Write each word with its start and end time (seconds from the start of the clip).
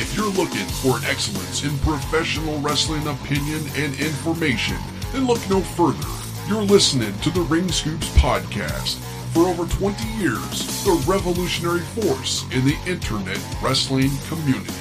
If 0.00 0.16
you're 0.16 0.32
looking 0.32 0.66
for 0.80 0.98
excellence 1.06 1.62
in 1.62 1.76
professional 1.80 2.58
wrestling 2.60 3.06
opinion 3.06 3.60
and 3.76 3.92
information, 4.00 4.78
then 5.12 5.26
look 5.26 5.38
no 5.50 5.60
further. 5.60 6.08
You're 6.48 6.62
listening 6.62 7.12
to 7.18 7.28
the 7.28 7.42
Ring 7.42 7.70
Scoops 7.70 8.08
Podcast. 8.16 8.94
For 9.34 9.40
over 9.40 9.66
20 9.66 10.02
years, 10.12 10.84
the 10.84 10.92
revolutionary 11.06 11.80
force 11.80 12.44
in 12.50 12.64
the 12.64 12.78
internet 12.86 13.38
wrestling 13.62 14.10
community. 14.26 14.72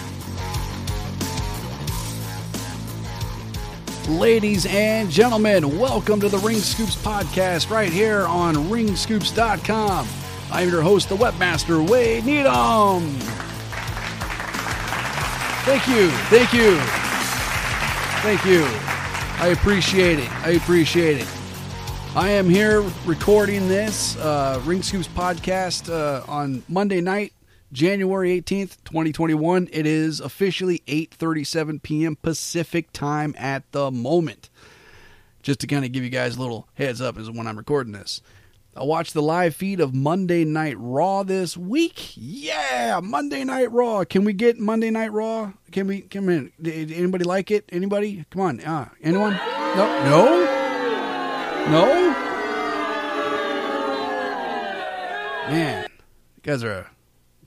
Ladies 4.08 4.68
and 4.68 5.12
gentlemen, 5.12 5.78
welcome 5.78 6.22
to 6.22 6.30
the 6.30 6.38
Ring 6.38 6.60
Scoops 6.60 6.96
podcast 6.96 7.70
right 7.70 7.92
here 7.92 8.26
on 8.26 8.56
ringscoops.com. 8.56 10.08
I'm 10.50 10.70
your 10.70 10.82
host, 10.82 11.10
the 11.10 11.18
webmaster, 11.18 11.88
Wade 11.88 12.26
Needham. 12.26 13.49
Thank 15.66 15.88
you, 15.88 16.10
thank 16.30 16.54
you, 16.54 16.78
thank 18.22 18.44
you. 18.46 18.64
I 19.42 19.50
appreciate 19.54 20.18
it. 20.20 20.32
I 20.44 20.52
appreciate 20.52 21.18
it. 21.18 21.28
I 22.16 22.30
am 22.30 22.50
here 22.50 22.82
recording 23.06 23.68
this 23.68 24.18
uh, 24.18 24.62
Ring 24.66 24.82
Scoops 24.82 25.08
podcast 25.08 25.90
uh, 25.94 26.24
on 26.30 26.64
Monday 26.68 27.02
night, 27.02 27.34
January 27.72 28.42
18th, 28.42 28.78
2021. 28.86 29.70
It 29.72 29.86
is 29.86 30.20
officially 30.20 30.82
8:37 30.88 31.84
p.m. 31.84 32.16
Pacific 32.16 32.92
time 32.92 33.36
at 33.38 33.70
the 33.72 33.92
moment. 33.92 34.50
Just 35.44 35.60
to 35.60 35.68
kind 35.68 35.86
of 35.86 35.92
give 35.92 36.04
you 36.04 36.10
guys 36.10 36.36
a 36.36 36.42
little 36.42 36.68
heads 36.74 37.00
up 37.00 37.18
is 37.18 37.30
when 37.30 37.48
I'm 37.48 37.58
recording 37.58 37.94
this. 37.94 38.22
I 38.80 38.84
watched 38.84 39.14
the 39.14 39.22
live 39.22 39.56
feed 39.56 39.82
of 39.82 39.94
Monday 39.94 40.46
Night 40.46 40.78
Raw 40.80 41.24
this 41.24 41.58
week. 41.58 42.14
Yeah, 42.16 43.02
Monday 43.04 43.44
Night 43.44 43.70
Raw. 43.74 44.06
Can 44.06 44.24
we 44.24 44.32
get 44.32 44.58
Monday 44.58 44.90
Night 44.90 45.12
Raw? 45.12 45.52
Can 45.74 45.86
we 45.88 46.00
come 46.00 46.30
in? 46.30 46.54
Did 46.62 46.90
anybody 46.94 47.26
like 47.26 47.52
it? 47.52 47.66
Anybody? 47.74 48.24
Come 48.32 48.42
on. 48.42 48.62
Uh, 48.62 48.88
anyone? 49.04 49.34
No. 49.34 50.04
No. 50.06 50.46
No. 51.70 51.86
Man, 55.50 55.88
you 56.38 56.42
guys 56.42 56.64
are 56.64 56.72
a 56.72 56.88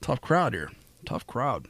tough 0.01 0.21
crowd 0.21 0.53
here. 0.53 0.69
Tough 1.03 1.25
crowd. 1.25 1.67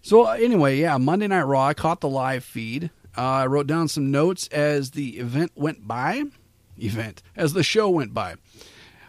So 0.00 0.28
uh, 0.28 0.34
anyway, 0.34 0.78
yeah, 0.78 0.96
Monday 0.98 1.26
Night 1.26 1.42
Raw. 1.42 1.66
I 1.66 1.74
caught 1.74 2.02
the 2.02 2.08
live 2.08 2.44
feed. 2.44 2.92
Uh, 3.18 3.20
I 3.22 3.46
wrote 3.46 3.66
down 3.66 3.88
some 3.88 4.12
notes 4.12 4.46
as 4.52 4.92
the 4.92 5.18
event 5.18 5.50
went 5.56 5.88
by. 5.88 6.22
Event 6.80 7.22
as 7.36 7.52
the 7.52 7.62
show 7.62 7.88
went 7.88 8.14
by. 8.14 8.34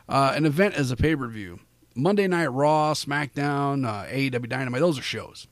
Uh, 0.10 0.34
an 0.36 0.46
event 0.46 0.76
as 0.76 0.92
a 0.92 0.96
pay 0.96 1.16
per 1.16 1.28
view. 1.28 1.60
Monday 1.96 2.28
Night 2.28 2.48
Raw, 2.48 2.94
SmackDown, 2.94 3.88
uh, 3.88 4.06
AEW 4.08 4.48
Dynamite. 4.48 4.82
Those 4.82 5.00
are 5.00 5.04
shows. 5.04 5.48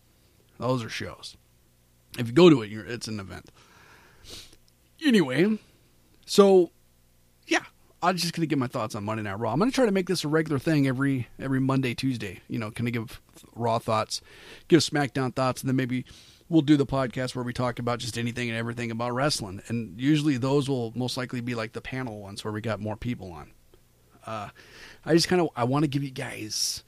Those 0.57 0.83
are 0.83 0.89
shows. 0.89 1.37
If 2.17 2.27
you 2.27 2.33
go 2.33 2.49
to 2.49 2.61
it, 2.61 2.71
it's 2.71 3.07
an 3.07 3.19
event. 3.19 3.49
Anyway, 5.03 5.57
so 6.25 6.71
yeah, 7.47 7.63
I'm 8.01 8.17
just 8.17 8.33
gonna 8.33 8.47
give 8.47 8.59
my 8.59 8.67
thoughts 8.67 8.95
on 8.95 9.03
Monday 9.03 9.23
Night 9.23 9.39
Raw. 9.39 9.53
I'm 9.53 9.59
gonna 9.59 9.71
try 9.71 9.85
to 9.85 9.91
make 9.91 10.07
this 10.07 10.23
a 10.23 10.27
regular 10.27 10.59
thing 10.59 10.87
every 10.87 11.27
every 11.39 11.59
Monday, 11.59 11.93
Tuesday. 11.93 12.41
You 12.47 12.59
know, 12.59 12.71
kind 12.71 12.87
of 12.87 12.93
give 12.93 13.21
Raw 13.55 13.79
thoughts, 13.79 14.21
give 14.67 14.81
SmackDown 14.81 15.33
thoughts, 15.33 15.61
and 15.61 15.69
then 15.69 15.75
maybe 15.75 16.05
we'll 16.49 16.61
do 16.61 16.75
the 16.75 16.85
podcast 16.85 17.35
where 17.35 17.45
we 17.45 17.53
talk 17.53 17.79
about 17.79 17.99
just 17.99 18.17
anything 18.17 18.49
and 18.49 18.57
everything 18.57 18.91
about 18.91 19.13
wrestling. 19.13 19.61
And 19.67 19.99
usually 19.99 20.37
those 20.37 20.67
will 20.67 20.91
most 20.95 21.15
likely 21.15 21.41
be 21.41 21.55
like 21.55 21.73
the 21.73 21.81
panel 21.81 22.19
ones 22.19 22.43
where 22.43 22.51
we 22.51 22.61
got 22.61 22.79
more 22.79 22.97
people 22.97 23.31
on. 23.31 23.51
Uh, 24.25 24.49
I 25.05 25.13
just 25.13 25.27
kind 25.27 25.41
of 25.41 25.49
I 25.55 25.63
want 25.63 25.83
to 25.83 25.87
give 25.87 26.03
you 26.03 26.11
guys 26.11 26.83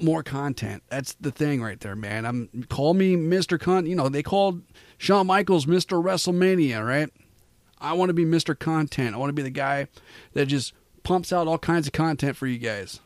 more 0.00 0.22
content. 0.22 0.82
That's 0.88 1.14
the 1.14 1.30
thing 1.30 1.62
right 1.62 1.80
there, 1.80 1.96
man. 1.96 2.24
I'm 2.26 2.48
call 2.68 2.94
me 2.94 3.16
Mr. 3.16 3.58
Con. 3.58 3.86
You 3.86 3.96
know 3.96 4.08
they 4.08 4.22
called 4.22 4.62
Shawn 4.98 5.26
Michaels 5.26 5.66
Mr. 5.66 6.02
WrestleMania, 6.02 6.86
right? 6.86 7.10
I 7.80 7.94
want 7.94 8.10
to 8.10 8.14
be 8.14 8.24
Mr. 8.26 8.58
Content. 8.58 9.14
I 9.14 9.18
want 9.18 9.30
to 9.30 9.34
be 9.34 9.42
the 9.42 9.50
guy 9.50 9.88
that 10.34 10.46
just 10.46 10.74
pumps 11.02 11.32
out 11.32 11.48
all 11.48 11.58
kinds 11.58 11.86
of 11.86 11.92
content 11.92 12.36
for 12.36 12.46
you 12.46 12.58
guys, 12.58 13.00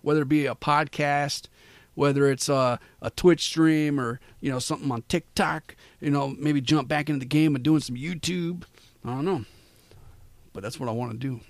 whether 0.00 0.22
it 0.22 0.28
be 0.28 0.46
a 0.46 0.54
podcast, 0.54 1.48
whether 1.96 2.30
it's 2.30 2.48
a, 2.48 2.78
a 3.02 3.10
Twitch 3.10 3.42
stream 3.42 3.98
or 3.98 4.20
you 4.40 4.52
know 4.52 4.60
something 4.60 4.92
on 4.92 5.02
TikTok. 5.08 5.74
You 6.00 6.10
know, 6.10 6.28
maybe 6.38 6.60
jump 6.60 6.86
back 6.86 7.08
into 7.08 7.18
the 7.18 7.26
game 7.26 7.56
and 7.56 7.64
doing 7.64 7.80
some 7.80 7.96
YouTube. 7.96 8.62
I 9.04 9.08
don't 9.08 9.24
know, 9.24 9.44
but 10.52 10.62
that's 10.62 10.78
what 10.78 10.88
I 10.88 10.92
want 10.92 11.12
to 11.12 11.18
do. 11.18 11.40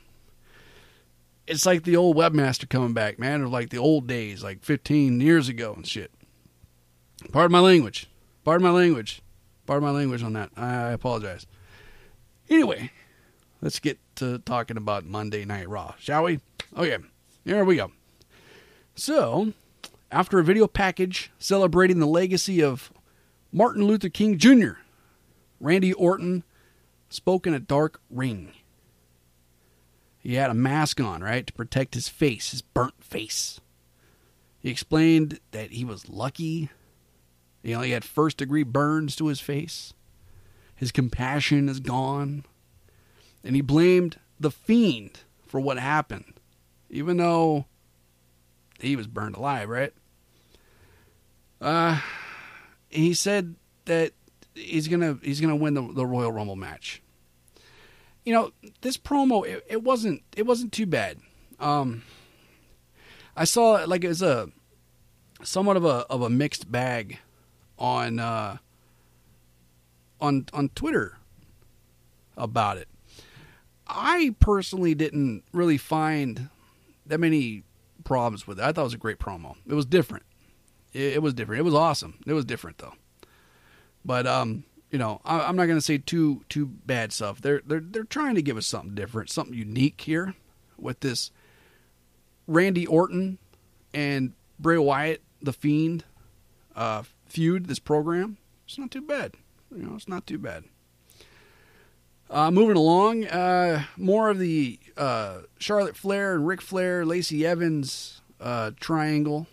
It's 1.47 1.67
like 1.67 1.85
the 1.85 1.97
old 1.97 2.17
webmaster 2.17 2.69
coming 2.69 2.95
back, 2.95 3.19
man, 3.19 3.43
or 3.43 3.49
like 3.49 3.71
the 3.71 3.79
old 3.79 4.07
days, 4.07 4.43
like 4.43 4.65
15 4.65 5.21
years 5.21 5.49
ago 5.49 5.75
and 5.75 5.87
shit. 5.87 6.11
Pardon 7.33 7.53
my 7.53 7.61
language. 7.61 8.09
Pardon 8.45 8.67
my 8.67 8.73
language. 8.73 9.23
Pardon 9.67 9.85
my 9.89 9.95
language 9.95 10.23
on 10.23 10.33
that. 10.35 10.51
I 10.57 10.91
apologize. 10.91 11.47
Anyway, 12.49 12.91
let's 13.61 13.79
get 13.79 13.99
to 14.17 14.39
talking 14.41 14.77
about 14.77 15.05
Monday 15.05 15.45
Night 15.45 15.69
Raw, 15.69 15.95
shall 15.99 16.25
we? 16.25 16.41
Okay, 16.77 16.99
here 17.45 17.65
we 17.65 17.77
go. 17.77 17.91
So, 18.95 19.53
after 20.11 20.39
a 20.39 20.45
video 20.45 20.67
package 20.67 21.31
celebrating 21.39 21.99
the 21.99 22.07
legacy 22.07 22.63
of 22.63 22.93
Martin 23.53 23.85
Luther 23.85 24.09
King 24.09 24.39
Jr., 24.39 24.73
Randy 25.61 25.93
Orton 25.93 26.45
spoke 27.09 27.47
in 27.47 27.55
a 27.55 27.61
dark 27.61 28.01
ring. 28.11 28.53
He 30.19 30.35
had 30.35 30.51
a 30.51 30.55
mask 30.55 31.01
on, 31.01 31.23
right, 31.23 31.47
to 31.47 31.53
protect 31.53 31.95
his 31.95 32.09
face, 32.09 32.51
his 32.51 32.63
burnt 32.63 33.03
face. 33.03 33.61
He 34.59 34.71
explained 34.71 35.41
that 35.53 35.71
he 35.71 35.85
was 35.85 36.09
lucky. 36.09 36.71
You 37.63 37.71
know 37.71 37.71
he 37.71 37.75
only 37.75 37.91
had 37.93 38.05
first 38.05 38.39
degree 38.39 38.65
burns 38.65 39.15
to 39.17 39.29
his 39.29 39.41
face. 39.41 39.95
His 40.75 40.93
compassion 40.93 41.69
is 41.69 41.81
gone. 41.81 42.45
And 43.45 43.55
he 43.55 43.63
blamed 43.63 44.19
the 44.41 44.51
fiend 44.51 45.21
for 45.47 45.61
what 45.61 45.79
happened, 45.79 46.35
even 46.91 47.17
though 47.17 47.67
he 48.81 48.97
was 48.97 49.07
burned 49.07 49.37
alive, 49.37 49.69
right? 49.69 49.93
Uh, 51.61 52.01
he 52.89 53.15
said 53.15 53.55
that 53.87 54.13
he's 54.55 54.89
gonna 54.89 55.19
he's 55.23 55.41
gonna 55.41 55.57
win 55.57 55.75
the, 55.75 55.83
the 55.93 56.07
Royal 56.07 56.33
Rumble 56.33 56.57
match. 56.57 57.03
You 58.25 58.33
know, 58.33 58.53
this 58.81 58.97
promo 58.97 59.47
it, 59.47 59.65
it 59.69 59.83
wasn't 59.83 60.23
it 60.37 60.47
wasn't 60.47 60.73
too 60.73 60.87
bad. 60.87 61.19
Um, 61.59 62.03
I 63.37 63.45
saw 63.45 63.85
like 63.87 64.05
it 64.05 64.09
was 64.09 64.23
a 64.23 64.49
somewhat 65.43 65.77
of 65.77 65.85
a 65.85 66.07
of 66.11 66.23
a 66.23 66.31
mixed 66.31 66.71
bag 66.71 67.19
on 67.79 68.19
uh, 68.19 68.59
on 70.21 70.47
on 70.53 70.71
Twitter 70.71 71.19
about 72.37 72.79
it. 72.79 72.89
I 73.87 74.35
personally 74.41 74.95
didn't 74.95 75.45
really 75.53 75.79
find 75.79 76.49
that 77.07 77.19
many 77.19 77.63
problems 78.07 78.47
with 78.47 78.59
it. 78.59 78.63
I 78.63 78.73
thought 78.73 78.83
it 78.83 78.85
was 78.85 78.95
a 78.95 78.99
great 78.99 79.19
promo. 79.19 79.57
It 79.67 79.75
was 79.75 79.85
different. 79.85 80.25
It, 80.95 81.15
it 81.15 81.23
was 81.23 81.35
different. 81.35 81.61
It 81.61 81.65
was 81.65 81.75
awesome. 81.75 82.15
It 82.27 82.33
was 82.33 82.47
different 82.47 82.79
though. 82.79 82.95
But 84.05 84.27
um, 84.27 84.65
you 84.91 84.99
know, 84.99 85.21
I, 85.25 85.49
am 85.49 85.57
not 85.57 85.67
going 85.67 85.77
to 85.77 85.85
say 85.85 85.99
too 85.99 86.45
too 86.49 86.67
bad 86.67 87.13
stuff. 87.13 87.43
They're 87.43 87.61
they're 87.67 87.81
they're 87.81 88.05
trying 88.05 88.37
to 88.37 88.43
give 88.43 88.57
us 88.57 88.67
something 88.67 88.95
different, 88.95 89.29
something 89.29 89.55
unique 89.55 90.01
here 90.01 90.35
with 90.79 91.01
this 91.01 91.31
Randy 92.47 92.87
Orton 92.87 93.39
and 93.93 94.33
Bray 94.59 94.79
Wyatt, 94.79 95.23
the 95.43 95.53
Fiend, 95.53 96.05
uh, 96.75 97.03
feud. 97.27 97.67
This 97.67 97.81
program. 97.81 98.39
It's 98.67 98.79
not 98.79 98.91
too 98.91 99.03
bad. 99.03 99.35
You 99.77 99.83
know, 99.83 99.95
it's 99.97 100.09
not 100.09 100.27
too 100.27 100.39
bad. 100.39 100.65
Uh, 102.29 102.51
moving 102.51 102.77
along, 102.77 103.25
uh, 103.27 103.85
more 103.97 104.31
of 104.31 104.39
the 104.41 104.81
uh, 104.97 105.39
Charlotte 105.59 105.97
Flair 105.97 106.35
and 106.35 106.47
Ric 106.47 106.61
Flair, 106.61 107.05
Lacey 107.05 107.47
Evans 107.47 108.21
uh, 108.41 108.73
triangle. 108.81 109.47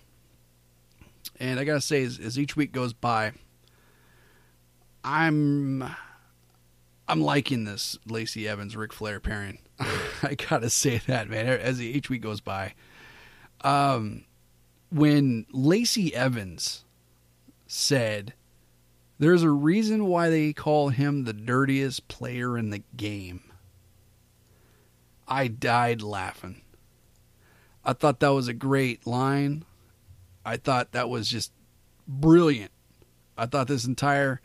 And 1.39 1.59
I 1.59 1.63
gotta 1.63 1.81
say, 1.81 2.03
as, 2.03 2.19
as, 2.19 2.39
each 2.39 2.55
week 2.55 2.71
goes 2.71 2.93
by, 2.93 3.33
I'm 5.03 5.83
I'm 7.07 7.21
liking 7.21 7.65
this 7.65 7.97
Lacey 8.07 8.47
Evans 8.47 8.75
Ric 8.75 8.93
Flair 8.93 9.19
pairing. 9.19 9.59
I 10.23 10.35
gotta 10.35 10.69
say 10.69 11.01
that, 11.07 11.29
man. 11.29 11.47
As 11.47 11.81
each 11.81 12.09
week 12.09 12.21
goes 12.21 12.39
by, 12.39 12.73
um, 13.61 14.25
when 14.91 15.45
Lacey 15.51 16.13
Evans 16.13 16.85
said 17.67 18.33
there's 19.19 19.43
a 19.43 19.49
reason 19.49 20.07
why 20.07 20.29
they 20.29 20.53
call 20.53 20.89
him 20.89 21.23
the 21.23 21.33
dirtiest 21.33 22.07
player 22.07 22.57
in 22.57 22.69
the 22.69 22.83
game. 22.95 23.41
I 25.27 25.47
died 25.47 26.01
laughing. 26.01 26.61
I 27.85 27.93
thought 27.93 28.19
that 28.19 28.29
was 28.29 28.47
a 28.47 28.53
great 28.53 29.05
line. 29.05 29.65
I 30.45 30.57
thought 30.57 30.91
that 30.91 31.09
was 31.09 31.29
just 31.29 31.51
brilliant. 32.07 32.71
I 33.37 33.45
thought 33.45 33.67
this 33.67 33.85
entire 33.85 34.41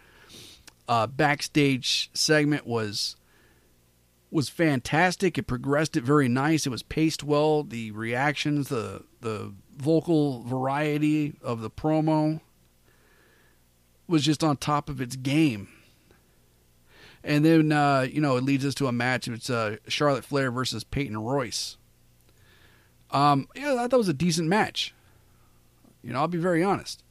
uh, 0.89 1.07
backstage 1.07 2.11
segment 2.15 2.67
was 2.67 3.17
was 4.31 4.49
fantastic. 4.49 5.39
It 5.39 5.45
progressed 5.45 5.97
it 5.97 6.05
very 6.05 6.29
nice. 6.29 6.67
It 6.67 6.71
was 6.71 6.83
paced 6.83 7.25
well. 7.25 7.63
The 7.63 7.91
reactions, 7.93 8.69
the 8.69 9.05
the 9.21 9.55
vocal 9.77 10.43
variety 10.43 11.35
of 11.43 11.61
the 11.61 11.71
promo 11.71 12.41
was 14.07 14.25
just 14.25 14.43
on 14.43 14.57
top 14.57 14.89
of 14.89 15.01
its 15.01 15.17
game. 15.17 15.69
And 17.29 17.45
then, 17.45 17.73
uh, 17.73 18.07
you 18.11 18.23
know, 18.23 18.39
it 18.39 18.45
leads 18.45 18.65
us 18.65 18.75
to 18.77 18.87
a 18.87 18.93
match. 18.93 19.29
It's 19.29 19.51
uh, 19.51 19.77
Charlotte 19.87 20.25
Flair 20.25 20.51
versus 20.51 20.83
Peyton 20.83 21.19
Royce. 21.19 21.77
Um, 23.11 23.49
yeah, 23.55 23.75
I 23.75 23.77
thought 23.83 23.93
it 23.93 23.99
was 23.99 24.09
a 24.09 24.15
decent 24.15 24.49
match. 24.49 24.95
You 26.03 26.15
know, 26.15 26.21
I'll 26.21 26.29
be 26.29 26.39
very 26.39 26.65
honest. 26.65 27.05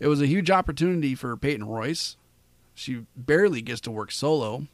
It 0.00 0.06
was 0.06 0.22
a 0.22 0.26
huge 0.26 0.50
opportunity 0.50 1.14
for 1.14 1.36
Peyton 1.36 1.66
Royce. 1.66 2.16
She 2.74 3.04
barely 3.14 3.60
gets 3.60 3.82
to 3.82 3.90
work 3.90 4.10
solo. 4.10 4.68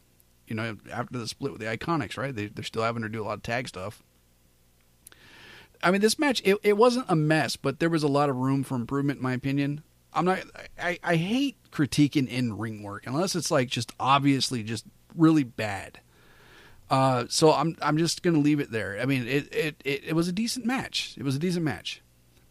You 0.47 0.55
know, 0.55 0.77
after 0.93 1.19
the 1.19 1.27
split 1.27 1.51
with 1.51 1.61
the 1.61 1.67
Iconics, 1.67 2.17
right? 2.17 2.35
They, 2.35 2.47
they're 2.47 2.63
still 2.63 2.85
having 2.85 3.03
her 3.03 3.09
do 3.09 3.23
a 3.23 3.27
lot 3.27 3.39
of 3.39 3.43
tag 3.43 3.67
stuff. 3.67 4.01
I 5.83 5.91
mean, 5.91 6.03
this 6.03 6.21
match 6.21 6.41
it, 6.45 6.59
it 6.63 6.77
wasn't 6.77 7.07
a 7.09 7.17
mess, 7.17 7.57
but 7.57 7.81
there 7.81 7.91
was 7.91 8.05
a 8.05 8.09
lot 8.09 8.31
of 8.31 8.37
room 8.37 8.63
for 8.63 8.77
improvement, 8.77 9.17
in 9.17 9.25
my 9.25 9.33
opinion. 9.33 9.83
I'm 10.15 10.25
not. 10.25 10.41
I, 10.81 10.99
I 11.03 11.17
hate 11.17 11.57
critiquing 11.73 12.29
in 12.29 12.57
ring 12.57 12.83
work 12.83 13.07
unless 13.07 13.35
it's 13.35 13.51
like 13.51 13.69
just 13.69 13.93
obviously 13.99 14.63
just 14.63 14.85
really 15.17 15.45
bad. 15.45 16.01
Uh, 16.91 17.25
so 17.29 17.53
I'm 17.53 17.77
I'm 17.83 17.99
just 17.99 18.23
gonna 18.23 18.39
leave 18.39 18.61
it 18.61 18.71
there. 18.71 18.99
I 19.01 19.07
mean, 19.07 19.27
it 19.27 19.53
it, 19.53 19.83
it, 19.85 20.05
it 20.05 20.13
was 20.13 20.29
a 20.29 20.33
decent 20.33 20.67
match. 20.67 21.15
It 21.17 21.25
was 21.25 21.35
a 21.35 21.39
decent 21.39 21.65
match, 21.65 22.03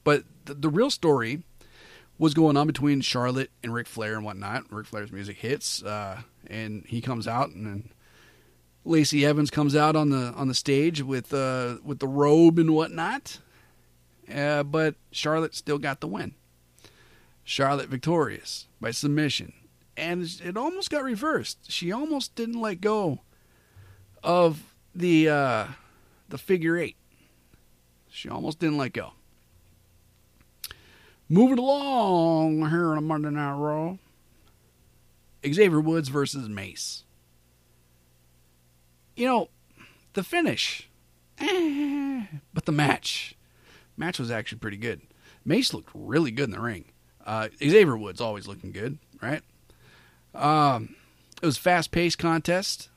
but 0.04 0.24
the, 0.46 0.56
the 0.56 0.70
real 0.70 0.90
story 0.90 1.44
was 2.18 2.34
going 2.34 2.58
on 2.58 2.68
between 2.68 3.02
Charlotte 3.02 3.52
and 3.64 3.74
Ric 3.74 3.88
Flair 3.88 4.16
and 4.16 4.26
whatnot. 4.26 4.72
Ric 4.72 4.88
Flair's 4.88 5.12
music 5.12 5.38
hits, 5.38 5.84
uh, 5.84 6.22
and 6.48 6.84
he 6.88 7.02
comes 7.02 7.28
out, 7.28 7.50
and 7.50 7.66
then 7.66 7.90
Lacey 8.86 9.26
Evans 9.26 9.50
comes 9.50 9.76
out 9.76 9.96
on 9.96 10.10
the 10.10 10.34
on 10.36 10.48
the 10.48 10.54
stage 10.54 11.02
with 11.02 11.34
uh, 11.34 11.78
with 11.84 12.00
the 12.00 12.08
robe 12.08 12.60
and 12.60 12.72
whatnot. 12.72 13.40
Uh, 14.34 14.64
but 14.64 14.96
Charlotte 15.12 15.54
still 15.56 15.78
got 15.78 16.00
the 16.00 16.08
win. 16.08 16.34
Charlotte 17.44 17.90
victorious 17.90 18.68
by 18.80 18.92
submission, 18.92 19.54
and 19.98 20.24
it 20.44 20.56
almost 20.58 20.90
got 20.90 21.04
reversed. 21.04 21.72
She 21.72 21.92
almost 21.92 22.36
didn't 22.36 22.60
let 22.60 22.82
go 22.82 23.22
of 24.24 24.74
the 24.96 25.30
uh, 25.30 25.68
the 26.30 26.38
figure 26.38 26.78
eight. 26.78 26.96
She 28.10 28.30
almost 28.30 28.60
didn't 28.60 28.78
let 28.78 28.94
go. 28.94 29.14
Moving 31.30 31.58
along 31.58 32.70
here 32.70 32.92
on 32.92 32.98
a 32.98 33.02
Monday 33.02 33.32
Night 33.32 33.56
Raw. 33.56 33.98
Xavier 35.46 35.82
Woods 35.82 36.10
versus 36.10 36.48
Mace. 36.48 37.04
You 39.16 39.28
know, 39.28 39.50
the 40.14 40.24
finish, 40.24 40.90
eh, 41.40 42.26
but 42.54 42.66
the 42.66 42.72
match, 42.72 43.36
match 43.98 44.20
was 44.20 44.32
actually 44.32 44.60
pretty 44.60 44.78
good. 44.78 45.02
Mace 45.46 45.74
looked 45.74 45.90
really 45.94 46.32
good 46.32 46.46
in 46.46 46.52
the 46.52 46.62
ring. 46.62 46.86
Uh, 47.26 47.48
Xavier 47.60 47.98
Woods 47.98 48.22
always 48.22 48.48
looking 48.48 48.72
good, 48.72 48.98
right? 49.22 49.42
Um, 50.36 50.96
it 51.42 51.46
was 51.46 51.58
fast 51.58 51.92
paced 51.92 52.20
contest. 52.20 52.90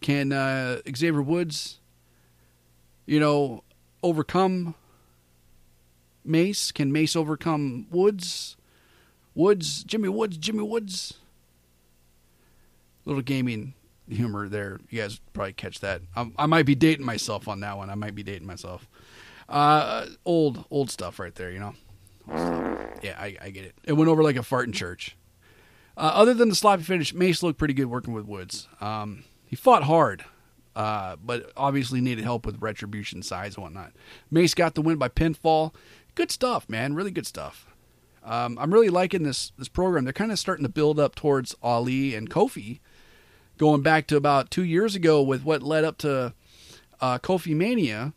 Can 0.00 0.32
uh, 0.32 0.80
Xavier 0.94 1.22
Woods, 1.22 1.80
you 3.06 3.18
know, 3.18 3.64
overcome 4.02 4.74
Mace? 6.24 6.70
Can 6.70 6.92
Mace 6.92 7.16
overcome 7.16 7.86
Woods? 7.90 8.56
Woods, 9.34 9.84
Jimmy 9.84 10.08
Woods, 10.08 10.36
Jimmy 10.36 10.62
Woods. 10.62 11.14
Little 13.04 13.22
gaming 13.22 13.74
humor 14.08 14.48
there. 14.48 14.80
You 14.90 15.02
guys 15.02 15.20
probably 15.32 15.52
catch 15.52 15.80
that. 15.80 16.02
I, 16.14 16.30
I 16.38 16.46
might 16.46 16.66
be 16.66 16.74
dating 16.74 17.04
myself 17.04 17.48
on 17.48 17.60
that 17.60 17.76
one. 17.76 17.90
I 17.90 17.94
might 17.94 18.14
be 18.14 18.22
dating 18.22 18.46
myself. 18.46 18.88
Uh, 19.48 20.06
old, 20.24 20.64
old 20.70 20.90
stuff 20.90 21.18
right 21.18 21.34
there, 21.34 21.50
you 21.50 21.58
know. 21.58 21.74
Yeah, 22.28 23.16
I, 23.18 23.36
I 23.40 23.50
get 23.50 23.64
it. 23.64 23.74
It 23.84 23.92
went 23.94 24.08
over 24.08 24.22
like 24.22 24.36
a 24.36 24.42
fart 24.42 24.66
in 24.66 24.72
church. 24.72 25.16
Uh, 25.96 26.10
other 26.14 26.34
than 26.34 26.48
the 26.48 26.54
sloppy 26.54 26.82
finish, 26.82 27.14
Mace 27.14 27.42
looked 27.42 27.58
pretty 27.58 27.74
good 27.74 27.86
working 27.86 28.12
with 28.12 28.26
Woods. 28.26 28.68
Um, 28.80 29.24
he 29.46 29.56
fought 29.56 29.84
hard, 29.84 30.24
uh, 30.74 31.16
but 31.24 31.52
obviously 31.56 32.00
needed 32.00 32.24
help 32.24 32.44
with 32.44 32.60
retribution 32.60 33.22
size 33.22 33.54
and 33.54 33.62
whatnot. 33.62 33.92
Mace 34.30 34.54
got 34.54 34.74
the 34.74 34.82
win 34.82 34.98
by 34.98 35.08
pinfall. 35.08 35.74
Good 36.14 36.30
stuff, 36.30 36.68
man. 36.68 36.94
Really 36.94 37.10
good 37.10 37.26
stuff. 37.26 37.66
Um, 38.24 38.58
I'm 38.58 38.74
really 38.74 38.88
liking 38.88 39.22
this 39.22 39.52
this 39.56 39.68
program. 39.68 40.04
They're 40.04 40.12
kind 40.12 40.32
of 40.32 40.38
starting 40.38 40.64
to 40.64 40.68
build 40.68 40.98
up 40.98 41.14
towards 41.14 41.54
Ali 41.62 42.14
and 42.14 42.28
Kofi, 42.28 42.80
going 43.56 43.82
back 43.82 44.06
to 44.08 44.16
about 44.16 44.50
two 44.50 44.64
years 44.64 44.94
ago 44.94 45.22
with 45.22 45.44
what 45.44 45.62
led 45.62 45.84
up 45.84 45.96
to 45.98 46.34
uh, 47.00 47.18
Kofi 47.18 47.54
Mania 47.54 48.12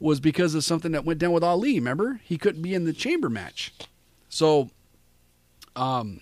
was 0.00 0.18
because 0.18 0.54
of 0.54 0.64
something 0.64 0.92
that 0.92 1.04
went 1.04 1.20
down 1.20 1.32
with 1.32 1.44
Ali. 1.44 1.74
Remember, 1.74 2.20
he 2.24 2.38
couldn't 2.38 2.62
be 2.62 2.74
in 2.74 2.84
the 2.84 2.92
chamber 2.92 3.28
match, 3.28 3.72
so 4.28 4.70
um, 5.76 6.20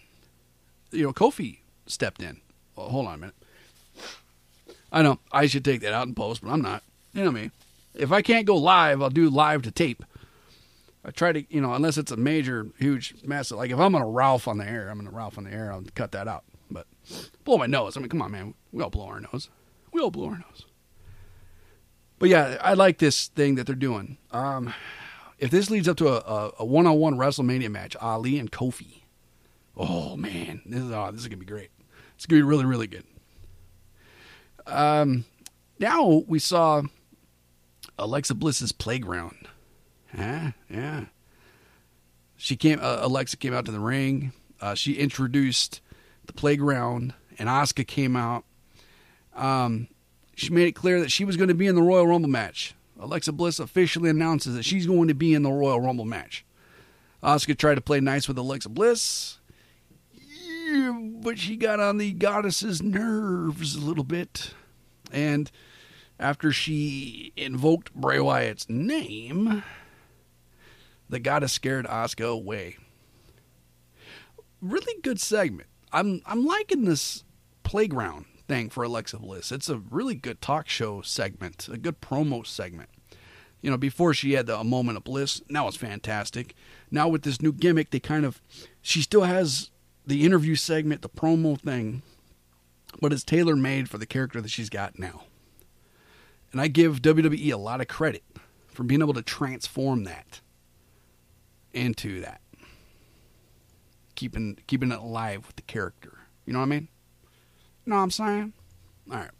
you 0.90 1.04
know 1.04 1.12
Kofi 1.12 1.60
stepped 1.86 2.22
in. 2.22 2.40
Hold 2.76 3.06
on 3.06 3.14
a 3.14 3.19
minute. 3.19 3.34
I 4.90 5.02
know 5.02 5.19
I 5.32 5.46
should 5.46 5.64
take 5.64 5.80
that 5.82 5.92
out 5.92 6.06
in 6.06 6.14
post, 6.14 6.42
but 6.42 6.50
I'm 6.50 6.62
not. 6.62 6.82
You 7.12 7.25
know 7.25 7.30
me. 7.30 7.50
If 7.94 8.12
I 8.12 8.22
can't 8.22 8.46
go 8.46 8.56
live, 8.56 9.02
I'll 9.02 9.10
do 9.10 9.28
live 9.28 9.62
to 9.62 9.70
tape. 9.70 10.04
I 11.04 11.10
try 11.10 11.32
to, 11.32 11.44
you 11.48 11.60
know, 11.60 11.75
unless 11.75 11.96
it's 11.96 12.12
a 12.12 12.16
major, 12.16 12.66
huge, 12.78 13.14
massive. 13.25 13.56
Like 13.56 13.70
if 13.70 13.78
I'm 13.78 13.92
gonna 13.92 14.06
Ralph 14.06 14.46
on 14.46 14.58
the 14.58 14.69
air, 14.69 14.88
I'm 14.88 14.98
gonna 14.98 15.10
Ralph 15.10 15.38
on 15.38 15.44
the 15.44 15.52
air. 15.52 15.72
I'll 15.72 15.84
cut 15.94 16.12
that 16.12 16.28
out. 16.28 16.44
But 16.70 16.86
blow 17.44 17.58
my 17.58 17.66
nose. 17.66 17.96
I 17.96 18.00
mean, 18.00 18.08
come 18.08 18.22
on, 18.22 18.30
man. 18.30 18.54
We 18.72 18.82
all 18.82 18.90
blow 18.90 19.06
our 19.06 19.20
nose. 19.20 19.48
We 19.92 20.00
all 20.00 20.10
blow 20.10 20.26
our 20.26 20.38
nose. 20.38 20.64
But 22.18 22.28
yeah, 22.28 22.58
I 22.60 22.74
like 22.74 22.98
this 22.98 23.28
thing 23.28 23.54
that 23.56 23.66
they're 23.66 23.76
doing. 23.76 24.18
Um, 24.30 24.74
if 25.38 25.50
this 25.50 25.70
leads 25.70 25.88
up 25.88 25.96
to 25.98 26.08
a, 26.08 26.64
one-on-one 26.64 27.16
WrestleMania 27.16 27.70
match, 27.70 27.96
Ali 28.00 28.38
and 28.38 28.50
Kofi. 28.50 29.02
Oh 29.76 30.16
man, 30.16 30.62
this 30.66 30.82
is 30.82 30.90
oh, 30.90 31.10
this 31.12 31.20
is 31.20 31.28
gonna 31.28 31.36
be 31.36 31.46
great. 31.46 31.70
It's 32.16 32.26
gonna 32.26 32.40
be 32.40 32.42
really, 32.42 32.64
really 32.64 32.88
good. 32.88 33.04
Um, 34.66 35.24
now 35.78 36.24
we 36.26 36.40
saw 36.40 36.82
Alexa 37.96 38.34
Bliss's 38.34 38.72
playground. 38.72 39.48
Yeah. 40.16 41.04
She 42.36 42.56
came. 42.56 42.78
Uh, 42.80 42.98
Alexa 43.02 43.36
came 43.36 43.54
out 43.54 43.64
to 43.66 43.72
the 43.72 43.80
ring. 43.80 44.32
Uh, 44.60 44.75
she 44.75 44.94
introduced 44.94 45.80
the 46.26 46.32
playground, 46.32 47.14
and 47.38 47.48
Asuka 47.48 47.87
came 47.87 48.16
out. 48.16 48.44
Um, 49.34 49.88
she 50.38 50.50
made 50.50 50.68
it 50.68 50.73
clear 50.73 51.00
that 51.00 51.11
she 51.11 51.25
was 51.25 51.37
going 51.37 51.49
to 51.49 51.54
be 51.54 51.66
in 51.66 51.75
the 51.75 51.83
Royal 51.83 52.07
Rumble 52.07 52.28
match. 52.28 52.75
Alexa 53.00 53.33
Bliss 53.33 53.59
officially 53.59 54.09
announces 54.09 54.54
that 54.54 54.64
she's 54.64 54.87
going 54.87 55.09
to 55.09 55.14
be 55.14 55.35
in 55.35 55.42
the 55.42 55.50
Royal 55.50 55.80
Rumble 55.80 56.04
match. 56.04 56.45
Asuka 57.25 57.59
tried 57.59 57.75
to 57.75 57.80
play 57.80 57.99
nice 57.99 58.28
with 58.28 58.38
Alexa 58.38 58.68
Bliss, 58.68 59.38
but 61.21 61.40
she 61.40 61.57
got 61.57 61.80
on 61.80 61.99
the 61.99 62.12
goddess's 62.12 62.80
nerves 62.80 63.75
a 63.75 63.80
little 63.80 64.04
bit. 64.04 64.54
And 65.11 65.50
after 66.21 66.52
she 66.52 67.33
invoked 67.37 67.92
Bray 67.92 68.21
Wyatt's 68.21 68.68
name, 68.68 69.64
the 71.09 71.18
goddess 71.18 71.52
scared 71.52 71.87
Asuka 71.87 72.33
away. 72.33 72.76
Really 74.62 75.00
good 75.02 75.21
segment. 75.21 75.68
I'm 75.92 76.23
I'm 76.26 76.47
liking 76.47 76.85
this 76.85 77.25
playground 77.64 78.26
thing 78.49 78.71
for 78.71 78.83
Alexa 78.83 79.19
Bliss. 79.19 79.52
It's 79.52 79.69
a 79.69 79.78
really 79.78 80.14
good 80.14 80.40
talk 80.40 80.69
show 80.69 81.02
segment, 81.02 81.69
a 81.71 81.76
good 81.76 82.00
promo 82.00 82.45
segment. 82.45 82.88
You 83.61 83.71
know, 83.71 83.76
before 83.76 84.14
she 84.14 84.33
had 84.33 84.47
the, 84.47 84.59
a 84.59 84.64
moment 84.64 84.97
of 84.97 85.05
bliss, 85.05 85.43
now 85.49 85.69
it's 85.69 85.76
fantastic. 85.76 86.55
Now 86.90 87.09
with 87.09 87.23
this 87.23 87.43
new 87.43 87.52
gimmick, 87.52 87.90
they 87.90 88.00
kind 88.00 88.25
of 88.25 88.40
she 88.81 89.02
still 89.02 89.25
has 89.25 89.71
the 90.07 90.25
interview 90.25 90.55
segment, 90.55 91.02
the 91.02 91.09
promo 91.09 91.61
thing, 91.61 92.02
but 93.00 93.12
it's 93.12 93.25
tailor 93.25 93.57
made 93.57 93.88
for 93.88 93.99
the 93.99 94.07
character 94.07 94.40
that 94.40 94.50
she's 94.50 94.71
got 94.71 94.99
now. 94.99 95.25
And 96.50 96.61
I 96.61 96.69
give 96.69 97.02
WWE 97.02 97.52
a 97.52 97.59
lot 97.59 97.81
of 97.81 97.88
credit 97.88 98.25
for 98.69 98.85
being 98.85 99.02
able 99.02 99.14
to 99.14 99.23
transform 99.23 100.05
that 100.05 100.40
into 101.73 102.21
that. 102.21 102.40
Keeping 104.14 104.59
keeping 104.67 104.93
it 104.93 104.99
alive 104.99 105.47
with 105.47 105.57
the 105.57 105.62
character. 105.62 106.19
You 106.47 106.52
know 106.52 106.61
what 106.61 106.67
I 106.67 106.69
mean? 106.69 106.88
Know 107.88 107.97
what 107.97 108.02
I'm 108.02 108.11
saying? 108.11 108.52
All 109.11 109.16
right. 109.16 109.30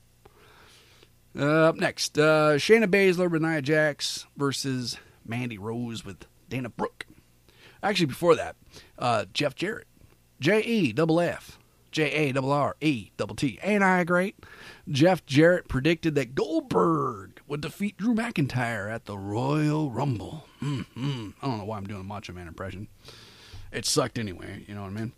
Uh, 1.39 1.69
up 1.69 1.77
next, 1.77 2.19
uh, 2.19 2.55
Shayna 2.57 2.87
Baszler 2.87 3.31
with 3.31 3.43
Nia 3.43 3.61
Jax 3.61 4.27
versus 4.39 4.97
Mandy 5.27 5.59
Rose 5.59 6.03
with 6.03 6.25
Dana 6.49 6.71
Brooke. 6.71 7.05
Actually, 7.83 8.07
before 8.07 8.35
that, 8.37 8.57
uh, 8.99 9.27
Jeff 9.35 9.55
Jarrett, 9.55 9.87
J 10.41 10.63
E 10.63 10.93
double 10.95 11.21
F 11.21 11.59
J 11.93 12.11
A 12.11 12.33
double 12.33 12.51
R 12.51 12.75
E 12.81 13.11
double 13.19 13.35
T. 13.37 13.59
Ain't 13.63 13.83
I 13.83 14.03
great? 14.05 14.37
Jeff 14.89 15.27
Jarrett 15.27 15.69
predicted 15.69 16.15
that 16.15 16.35
Goldberg 16.35 17.43
would 17.47 17.61
defeat 17.61 17.99
Drew 17.99 18.15
McIntyre 18.15 18.91
at 18.91 19.05
the 19.05 19.19
Royal 19.19 19.91
Rumble. 19.91 20.47
Mm-hmm. 20.63 21.29
I 21.43 21.47
don't 21.47 21.59
know 21.59 21.65
why 21.65 21.77
I'm 21.77 21.87
doing 21.87 22.01
a 22.01 22.05
Macho 22.05 22.33
Man 22.33 22.49
impression. 22.49 22.89
It 23.73 23.85
sucked 23.85 24.19
anyway. 24.19 24.65
You 24.67 24.75
know 24.75 24.83
what 24.83 24.93
I 24.93 24.95
mean? 24.95 25.13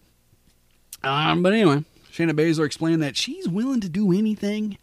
Um, 1.05 1.43
but 1.45 1.53
anyway, 1.53 1.85
Shayna 2.13 2.33
Baszler 2.33 2.67
explained 2.67 3.03
that 3.03 3.17
she's 3.17 3.49
willing 3.49 3.81
to 3.81 3.89
do 3.89 4.13
anything, 4.13 4.79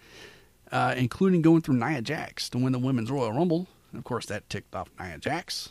uh, 0.72 0.94
including 0.98 1.42
going 1.42 1.62
through 1.62 1.76
Nia 1.76 2.02
Jax 2.02 2.50
to 2.50 2.58
win 2.58 2.72
the 2.72 2.80
Women's 2.80 3.12
Royal 3.12 3.34
Rumble. 3.34 3.68
And 3.92 4.00
of 4.00 4.06
course, 4.06 4.26
that 4.28 4.50
ticked 4.50 4.76
off 4.76 4.90
Nia 5.00 5.18
Jax, 5.18 5.70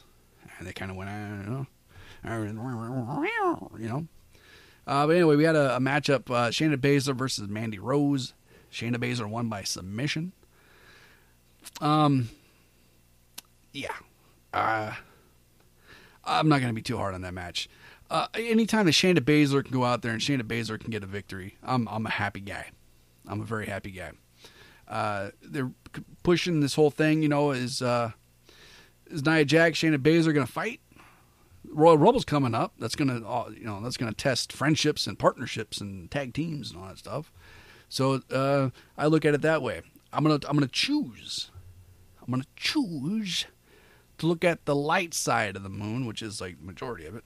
and 0.58 0.66
they 0.66 0.72
kind 0.72 0.90
of 0.90 0.96
went, 0.96 1.10
I 1.10 1.28
don't 1.28 1.50
know, 1.50 1.66
you 3.78 3.88
know. 3.88 4.06
Uh, 4.86 5.06
but 5.06 5.16
anyway, 5.16 5.36
we 5.36 5.44
had 5.44 5.56
a, 5.56 5.76
a 5.76 5.80
matchup: 5.80 6.30
uh, 6.30 6.50
Shayna 6.50 6.76
Baszler 6.76 7.16
versus 7.16 7.48
Mandy 7.48 7.78
Rose. 7.78 8.34
Shayna 8.70 8.96
Baszler 8.96 9.28
won 9.28 9.48
by 9.48 9.62
submission. 9.62 10.32
Um, 11.80 12.28
yeah, 13.72 13.94
uh, 14.52 14.92
I'm 16.24 16.48
not 16.48 16.60
going 16.60 16.70
to 16.70 16.74
be 16.74 16.82
too 16.82 16.96
hard 16.96 17.14
on 17.14 17.22
that 17.22 17.34
match. 17.34 17.68
Uh, 18.10 18.28
anytime 18.34 18.86
that 18.86 18.92
Shayna 18.92 19.18
Baszler 19.18 19.64
can 19.64 19.72
go 19.72 19.84
out 19.84 20.02
there 20.02 20.12
and 20.12 20.20
Shayna 20.20 20.42
Baszler 20.42 20.78
can 20.78 20.90
get 20.90 21.02
a 21.02 21.06
victory, 21.06 21.56
I'm 21.62 21.88
I'm 21.88 22.06
a 22.06 22.10
happy 22.10 22.40
guy. 22.40 22.70
I'm 23.26 23.40
a 23.40 23.44
very 23.44 23.66
happy 23.66 23.90
guy. 23.90 24.12
Uh, 24.86 25.30
they're 25.42 25.72
pushing 26.22 26.60
this 26.60 26.74
whole 26.74 26.90
thing, 26.90 27.22
you 27.22 27.28
know, 27.28 27.50
is 27.50 27.82
uh, 27.82 28.12
is 29.06 29.24
Nia 29.24 29.44
Jax, 29.44 29.80
Shayna 29.80 29.98
Baszler 29.98 30.32
going 30.32 30.46
to 30.46 30.52
fight? 30.52 30.80
Royal 31.68 31.98
Rumble's 31.98 32.24
coming 32.24 32.54
up. 32.54 32.74
That's 32.78 32.94
gonna, 32.94 33.26
uh, 33.28 33.50
you 33.50 33.64
know, 33.64 33.80
that's 33.80 33.96
gonna 33.96 34.12
test 34.12 34.52
friendships 34.52 35.06
and 35.06 35.18
partnerships 35.18 35.80
and 35.80 36.10
tag 36.10 36.32
teams 36.32 36.70
and 36.70 36.80
all 36.80 36.88
that 36.88 36.98
stuff. 36.98 37.32
So 37.88 38.22
uh, 38.30 38.70
I 38.96 39.06
look 39.06 39.24
at 39.24 39.34
it 39.34 39.42
that 39.42 39.62
way. 39.62 39.82
I'm 40.12 40.22
gonna, 40.22 40.38
I'm 40.48 40.56
gonna 40.56 40.68
choose. 40.68 41.50
I'm 42.22 42.30
gonna 42.30 42.44
choose 42.54 43.46
to 44.18 44.26
look 44.26 44.44
at 44.44 44.64
the 44.64 44.74
light 44.76 45.12
side 45.12 45.56
of 45.56 45.62
the 45.62 45.68
moon, 45.68 46.06
which 46.06 46.22
is 46.22 46.40
like 46.40 46.58
the 46.58 46.64
majority 46.64 47.06
of 47.06 47.16
it. 47.16 47.24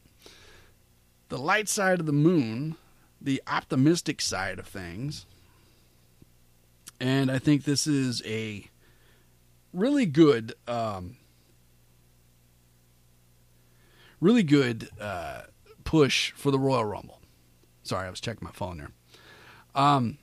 The 1.31 1.39
light 1.39 1.69
side 1.69 2.01
of 2.01 2.07
the 2.07 2.13
moon, 2.13 2.77
the 3.21 3.43
optimistic 3.47 4.21
side 4.21 4.59
of 4.59 4.67
things, 4.67 5.27
and 7.01 7.31
I 7.31 7.39
think 7.39 7.65
this 7.65 7.87
is 7.87 8.21
a 8.27 8.67
really 9.73 10.07
good, 10.07 10.55
um, 10.69 11.17
really 14.21 14.43
good 14.43 14.91
uh, 15.01 15.43
push 15.85 16.33
for 16.33 16.51
the 16.51 16.59
Royal 16.59 16.85
Rumble. 16.85 17.21
Sorry, 17.85 18.07
I 18.07 18.11
was 18.11 18.21
checking 18.21 18.45
my 18.45 18.53
phone 18.53 18.79
there. 18.79 18.91
Um, 19.75 20.19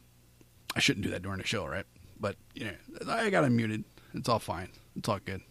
I 0.75 0.79
shouldn't 0.79 1.05
do 1.05 1.11
that 1.11 1.23
during 1.23 1.39
the 1.39 1.47
show, 1.47 1.65
right? 1.65 1.85
But 2.19 2.35
yeah, 2.53 2.73
I 3.07 3.29
got 3.29 3.43
unmuted. 3.43 3.85
It's 4.13 4.29
all 4.29 4.39
fine. 4.39 4.69
It's 4.95 5.09
all 5.09 5.19
good. 5.23 5.41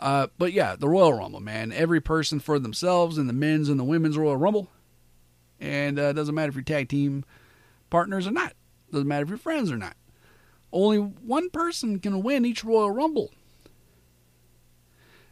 Uh, 0.00 0.28
but 0.38 0.52
yeah, 0.52 0.76
the 0.76 0.88
Royal 0.88 1.12
Rumble, 1.12 1.40
man. 1.40 1.72
Every 1.72 2.00
person 2.00 2.40
for 2.40 2.58
themselves 2.58 3.18
in 3.18 3.26
the 3.26 3.34
men's 3.34 3.68
and 3.68 3.78
the 3.78 3.84
women's 3.84 4.16
Royal 4.16 4.36
Rumble. 4.36 4.70
And 5.60 5.98
uh, 5.98 6.14
doesn't 6.14 6.34
matter 6.34 6.48
if 6.48 6.54
you're 6.54 6.64
tag 6.64 6.88
team 6.88 7.24
partners 7.90 8.26
or 8.26 8.30
not. 8.30 8.54
Doesn't 8.90 9.06
matter 9.06 9.24
if 9.24 9.28
you're 9.28 9.38
friends 9.38 9.70
or 9.70 9.76
not. 9.76 9.94
Only 10.72 10.98
one 10.98 11.50
person 11.50 11.98
can 11.98 12.22
win 12.22 12.46
each 12.46 12.64
Royal 12.64 12.90
Rumble. 12.90 13.30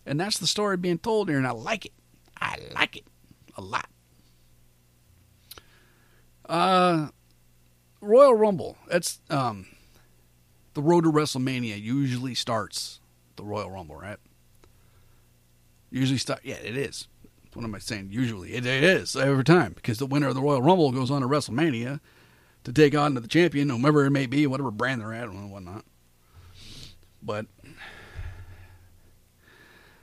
And 0.05 0.21
that's 0.21 0.39
the 0.39 0.47
story 0.47 0.77
being 0.77 0.99
told 0.99 1.29
here, 1.29 1.39
and 1.39 1.47
I 1.47 1.53
like 1.53 1.87
it. 1.87 1.93
I 2.41 2.59
like 2.75 2.97
it 2.97 3.05
a 3.57 3.63
lot. 3.63 3.89
Uh, 6.47 7.09
Royal 8.01 8.35
Rumble. 8.35 8.77
That's 8.89 9.21
um, 9.31 9.67
the 10.75 10.83
road 10.83 11.05
to 11.05 11.13
WrestleMania 11.13 11.81
usually 11.81 12.35
starts 12.35 13.01
the 13.37 13.45
Royal 13.45 13.71
Rumble, 13.71 13.97
right? 13.97 14.19
Usually 15.90 16.18
start. 16.18 16.40
Yeah, 16.42 16.57
it 16.57 16.76
is. 16.76 17.09
What 17.54 17.64
am 17.64 17.75
I 17.75 17.78
saying? 17.78 18.09
Usually, 18.11 18.54
it, 18.54 18.66
it 18.66 18.85
is 18.85 19.16
every 19.16 19.45
time 19.45 19.73
because 19.73 19.99
the 19.99 20.07
winner 20.07 20.28
of 20.28 20.35
the 20.35 20.42
Royal 20.42 20.62
Rumble 20.62 20.92
goes 20.92 21.11
on 21.11 21.23
to 21.23 21.28
WrestleMania 21.28 22.00
to 22.64 22.73
take 22.73 22.95
on 22.95 23.14
the 23.14 23.26
champion, 23.26 23.71
whomever 23.71 24.04
it 24.04 24.11
may 24.11 24.26
be, 24.26 24.47
whatever 24.47 24.71
brand 24.71 25.00
they're 25.00 25.14
at, 25.14 25.28
and 25.28 25.50
whatnot. 25.50 25.85
But 27.23 27.47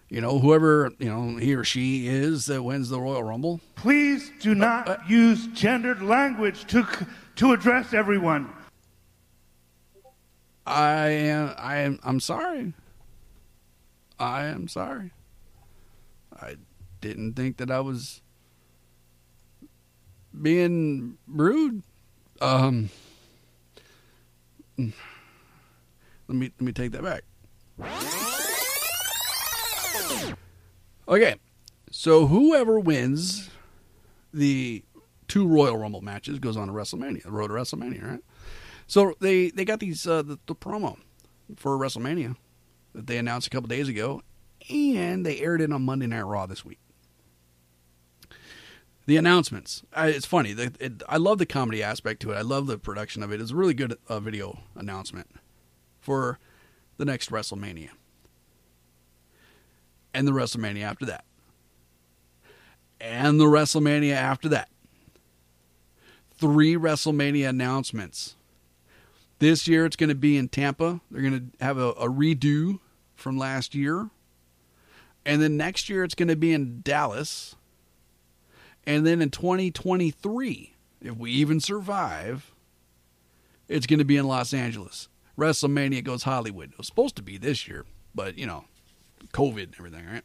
you 0.09 0.21
know, 0.21 0.39
whoever 0.39 0.91
you 0.99 1.07
know 1.07 1.37
he 1.37 1.53
or 1.55 1.63
she 1.63 2.07
is 2.07 2.45
that 2.47 2.63
wins 2.63 2.89
the 2.89 2.99
Royal 2.99 3.23
Rumble. 3.23 3.61
Please 3.75 4.31
do 4.41 4.55
not 4.55 4.87
uh, 4.87 4.97
use 5.07 5.47
gendered 5.47 6.01
language 6.01 6.65
to 6.67 6.87
to 7.37 7.53
address 7.53 7.93
everyone. 7.93 8.49
I 10.65 11.07
am. 11.09 11.53
I 11.57 11.77
am. 11.77 11.99
I'm 12.03 12.19
sorry. 12.19 12.73
I 14.19 14.45
am 14.45 14.67
sorry. 14.67 15.11
I 16.39 16.55
didn't 17.01 17.33
think 17.33 17.57
that 17.57 17.71
I 17.71 17.79
was 17.79 18.21
being 20.41 21.17
rude. 21.27 21.83
Um, 22.41 22.89
let 24.77 24.87
me 26.27 26.51
let 26.59 26.61
me 26.61 26.71
take 26.71 26.91
that 26.91 27.03
back. 27.03 27.23
Okay, 31.07 31.35
so 31.91 32.27
whoever 32.27 32.79
wins 32.79 33.49
the 34.33 34.83
two 35.27 35.47
Royal 35.47 35.77
Rumble 35.77 36.01
matches 36.01 36.39
goes 36.39 36.57
on 36.57 36.67
to 36.67 36.73
WrestleMania, 36.73 37.23
the 37.23 37.31
road 37.31 37.47
to 37.47 37.53
WrestleMania, 37.53 38.03
right? 38.03 38.23
So 38.87 39.13
they 39.19 39.49
they 39.49 39.65
got 39.65 39.79
these 39.79 40.05
uh, 40.07 40.21
the, 40.21 40.39
the 40.47 40.55
promo 40.55 40.97
for 41.55 41.77
WrestleMania 41.77 42.35
that 42.93 43.07
they 43.07 43.17
announced 43.17 43.47
a 43.47 43.49
couple 43.49 43.67
days 43.67 43.87
ago, 43.87 44.21
and 44.69 45.25
they 45.25 45.39
aired 45.39 45.61
it 45.61 45.71
on 45.71 45.83
Monday 45.83 46.07
Night 46.07 46.21
Raw 46.21 46.45
this 46.45 46.65
week 46.65 46.79
the 49.05 49.17
announcements. 49.17 49.83
I, 49.93 50.09
it's 50.09 50.25
funny. 50.25 50.53
The, 50.53 50.73
it, 50.79 51.03
I 51.07 51.17
love 51.17 51.37
the 51.37 51.45
comedy 51.45 51.83
aspect 51.83 52.21
to 52.23 52.31
it. 52.31 52.35
I 52.35 52.41
love 52.41 52.67
the 52.67 52.77
production 52.77 53.23
of 53.23 53.31
it. 53.31 53.39
It's 53.39 53.51
a 53.51 53.55
really 53.55 53.73
good 53.73 53.97
uh, 54.07 54.19
video 54.19 54.59
announcement 54.75 55.29
for 55.99 56.39
the 56.97 57.05
next 57.05 57.29
WrestleMania 57.29 57.89
and 60.13 60.27
the 60.27 60.31
WrestleMania 60.31 60.83
after 60.83 61.05
that, 61.05 61.25
and 63.01 63.39
the 63.39 63.45
WrestleMania 63.45 64.13
after 64.13 64.47
that. 64.49 64.69
Three 66.37 66.75
WrestleMania 66.75 67.49
announcements. 67.49 68.35
This 69.39 69.67
year 69.67 69.85
it's 69.85 69.97
going 69.97 70.09
to 70.09 70.15
be 70.15 70.37
in 70.37 70.47
Tampa. 70.47 71.01
They're 71.11 71.21
going 71.21 71.51
to 71.51 71.65
have 71.65 71.77
a, 71.77 71.89
a 71.91 72.09
redo 72.09 72.79
from 73.13 73.37
last 73.37 73.75
year. 73.75 74.09
And 75.25 75.41
then 75.41 75.57
next 75.57 75.89
year 75.89 76.03
it's 76.03 76.15
going 76.15 76.27
to 76.27 76.35
be 76.35 76.53
in 76.53 76.81
Dallas 76.81 77.55
and 78.87 79.05
then 79.05 79.21
in 79.21 79.29
2023, 79.29 80.73
if 81.01 81.17
we 81.17 81.31
even 81.31 81.59
survive, 81.59 82.51
it's 83.67 83.87
going 83.87 83.99
to 83.99 84.05
be 84.05 84.17
in 84.17 84.27
Los 84.27 84.53
Angeles. 84.53 85.09
WrestleMania 85.37 86.03
goes 86.03 86.23
Hollywood. 86.23 86.71
It 86.71 86.77
was 86.77 86.87
supposed 86.87 87.15
to 87.17 87.23
be 87.23 87.37
this 87.37 87.67
year, 87.67 87.85
but 88.13 88.37
you 88.37 88.45
know, 88.45 88.65
COVID 89.33 89.63
and 89.63 89.75
everything, 89.79 90.05
right? 90.05 90.23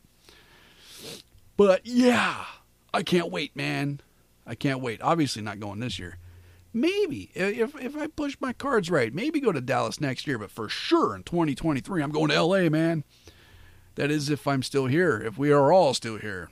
But 1.57 1.83
yeah, 1.85 2.45
I 2.93 3.03
can't 3.03 3.31
wait, 3.31 3.57
man. 3.57 4.01
I 4.47 4.55
can't 4.55 4.81
wait. 4.81 5.01
Obviously, 5.03 5.43
not 5.43 5.61
going 5.61 5.81
this 5.81 5.99
year. 5.99 6.19
Maybe 6.73 7.31
if 7.35 7.75
if 7.81 7.97
I 7.97 8.07
push 8.07 8.37
my 8.41 8.53
cards 8.53 8.91
right, 8.91 9.13
maybe 9.13 9.41
go 9.41 9.51
to 9.51 9.61
Dallas 9.61 10.01
next 10.01 10.27
year. 10.27 10.39
But 10.39 10.53
for 10.53 10.69
sure 10.69 11.17
in 11.17 11.25
2023, 11.25 12.03
I'm 12.03 12.13
going 12.13 12.29
to 12.29 12.43
LA, 12.43 12.69
man. 12.69 13.05
That 13.97 14.11
is 14.11 14.31
if 14.31 14.47
I'm 14.47 14.63
still 14.63 14.87
here. 14.87 15.21
If 15.21 15.37
we 15.37 15.53
are 15.53 15.73
all 15.73 15.95
still 15.95 16.17
here 16.17 16.49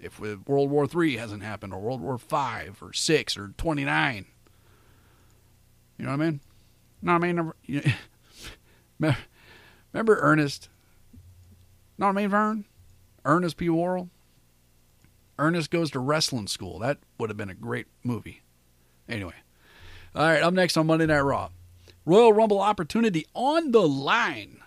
if 0.00 0.20
World 0.20 0.70
War 0.70 0.88
III 0.92 1.16
hasn't 1.16 1.42
happened, 1.42 1.72
or 1.72 1.80
World 1.80 2.00
War 2.00 2.18
Five, 2.18 2.78
or 2.82 2.92
six, 2.92 3.36
or 3.36 3.48
twenty 3.56 3.84
nine. 3.84 4.26
You 5.98 6.04
know 6.04 6.12
what 6.12 6.20
I 6.20 6.24
mean? 6.24 6.40
No, 7.02 7.12
I 7.12 7.18
mean, 7.18 7.52
you 7.64 7.82
know, 8.98 9.14
remember 9.92 10.18
Ernest? 10.20 10.68
No, 11.96 12.06
I 12.06 12.12
mean 12.12 12.28
Vern, 12.28 12.64
Ernest 13.24 13.56
P. 13.56 13.68
Worrell. 13.68 14.10
Ernest 15.38 15.70
goes 15.70 15.90
to 15.92 16.00
wrestling 16.00 16.48
school. 16.48 16.78
That 16.80 16.98
would 17.18 17.30
have 17.30 17.36
been 17.36 17.50
a 17.50 17.54
great 17.54 17.86
movie. 18.02 18.42
Anyway, 19.08 19.34
all 20.14 20.22
right. 20.22 20.42
Up 20.42 20.54
next 20.54 20.76
on 20.76 20.86
Monday 20.86 21.06
Night 21.06 21.20
Raw, 21.20 21.50
Royal 22.04 22.32
Rumble 22.32 22.60
opportunity 22.60 23.26
on 23.34 23.72
the 23.72 23.86
line. 23.86 24.60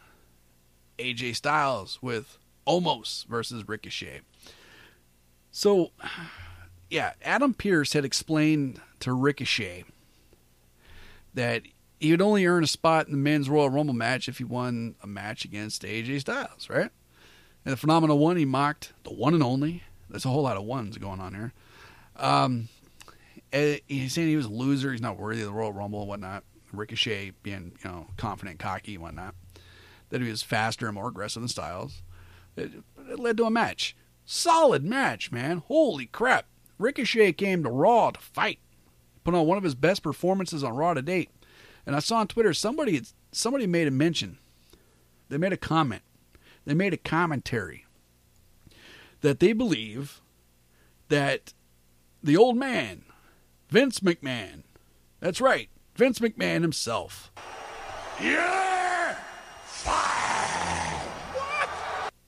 AJ 1.02 1.36
Styles 1.36 2.00
with 2.02 2.38
Omos 2.68 3.26
versus 3.26 3.68
Ricochet. 3.68 4.22
So, 5.52 5.92
yeah, 6.90 7.14
Adam 7.24 7.54
Pearce 7.54 7.94
had 7.94 8.06
explained 8.06 8.80
to 9.00 9.14
Ricochet 9.14 9.86
that 11.34 11.64
he 12.00 12.12
would 12.12 12.22
only 12.22 12.46
earn 12.46 12.64
a 12.64 12.68
spot 12.68 13.06
in 13.06 13.12
the 13.12 13.18
men's 13.18 13.50
Royal 13.50 13.70
Rumble 13.70 13.94
match 13.94 14.28
if 14.28 14.38
he 14.38 14.44
won 14.44 14.96
a 15.04 15.08
match 15.08 15.46
against 15.46 15.84
AJ 15.84 16.22
Styles, 16.22 16.70
right? 16.70 16.90
And 17.64 17.72
the 17.72 17.78
Phenomenal 17.78 18.18
One, 18.18 18.38
he 18.38 18.46
mocked 18.46 18.94
the 19.04 19.14
one 19.14 19.34
and 19.34 19.44
only. 19.44 19.84
There's 20.10 20.26
a 20.26 20.30
whole 20.30 20.42
lot 20.42 20.58
of 20.58 20.64
ones 20.64 20.98
going 20.98 21.20
on 21.20 21.34
here. 21.34 21.54
Um, 22.18 22.70
eh, 23.54 23.78
he's 23.88 24.14
saying 24.14 24.28
he 24.28 24.36
was 24.36 24.48
a 24.48 24.50
loser. 24.50 24.92
He's 24.92 25.02
not 25.02 25.18
worthy 25.18 25.42
of 25.42 25.48
the 25.48 25.54
Royal 25.54 25.72
Rumble 25.72 26.00
and 26.02 26.10
whatnot. 26.10 26.44
Ricochet 26.74 27.34
being, 27.44 27.74
you 27.84 27.90
know, 27.90 28.08
confident, 28.18 28.60
cocky, 28.60 28.96
and 28.96 29.04
whatnot. 29.04 29.36
That 30.12 30.22
he 30.22 30.30
was 30.30 30.44
faster 30.44 30.86
and 30.86 30.96
more 30.96 31.08
aggressive 31.08 31.42
than 31.42 31.50
Styles. 31.50 32.04
It, 32.56 32.72
it 33.10 33.20
led 33.20 33.38
to 33.38 33.46
a 33.46 33.50
match. 33.50 33.96
Solid 34.26 34.84
match, 34.84 35.32
man. 35.32 35.64
Holy 35.68 36.06
crap. 36.06 36.46
Ricochet 36.78 37.34
came 37.34 37.64
to 37.64 37.70
Raw 37.70 38.12
to 38.12 38.20
fight. 38.20 38.60
Put 39.24 39.36
on 39.36 39.46
one 39.48 39.58
of 39.58 39.64
his 39.64 39.76
best 39.76 40.04
performances 40.04 40.64
on 40.64 40.76
Raw 40.76 40.94
to 40.94 41.02
date. 41.02 41.30
And 41.86 41.96
I 41.96 42.00
saw 42.00 42.18
on 42.18 42.28
Twitter 42.28 42.54
somebody 42.54 43.02
somebody 43.32 43.68
made 43.68 43.88
a 43.88 43.92
mention. 43.92 44.38
They 45.30 45.38
made 45.38 45.54
a 45.54 45.58
comment. 45.58 46.04
They 46.66 46.74
made 46.74 46.94
a 46.94 46.98
commentary 46.98 47.86
that 49.22 49.40
they 49.40 49.54
believe 49.54 50.22
that 51.10 51.54
the 52.22 52.38
old 52.38 52.58
man, 52.58 53.04
Vince 53.70 54.00
McMahon. 54.00 54.64
That's 55.20 55.42
right, 55.42 55.70
Vince 55.96 56.20
McMahon 56.20 56.62
himself. 56.62 57.32
You're 58.20 58.71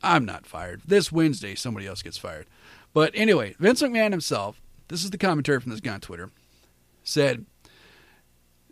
I'm 0.03 0.25
not 0.25 0.45
fired. 0.45 0.81
This 0.85 1.11
Wednesday, 1.11 1.55
somebody 1.55 1.87
else 1.87 2.01
gets 2.01 2.17
fired. 2.17 2.45
But 2.93 3.11
anyway, 3.15 3.55
Vince 3.57 3.81
McMahon 3.81 4.11
himself, 4.11 4.61
this 4.89 5.03
is 5.03 5.09
the 5.09 5.17
commentary 5.17 5.59
from 5.59 5.71
this 5.71 5.79
guy 5.79 5.93
on 5.93 6.01
Twitter, 6.01 6.29
said 7.03 7.45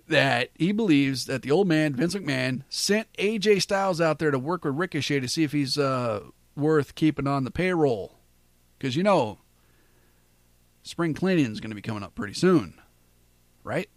that 0.07 0.49
he 0.55 0.71
believes 0.71 1.25
that 1.25 1.41
the 1.41 1.51
old 1.51 1.67
man, 1.67 1.95
Vince 1.95 2.13
McMahon, 2.13 2.63
sent 2.69 3.11
AJ 3.13 3.61
Styles 3.61 4.01
out 4.01 4.19
there 4.19 4.29
to 4.29 4.37
work 4.37 4.65
with 4.65 4.75
Ricochet 4.75 5.21
to 5.21 5.27
see 5.27 5.43
if 5.43 5.53
he's 5.53 5.77
uh, 5.77 6.21
worth 6.55 6.95
keeping 6.95 7.27
on 7.27 7.45
the 7.45 7.51
payroll. 7.51 8.17
Because, 8.77 8.95
you 8.95 9.03
know, 9.03 9.39
spring 10.83 11.13
cleaning 11.13 11.51
is 11.51 11.61
going 11.61 11.71
to 11.71 11.75
be 11.75 11.81
coming 11.81 12.03
up 12.03 12.13
pretty 12.13 12.33
soon, 12.33 12.79
right? 13.63 13.89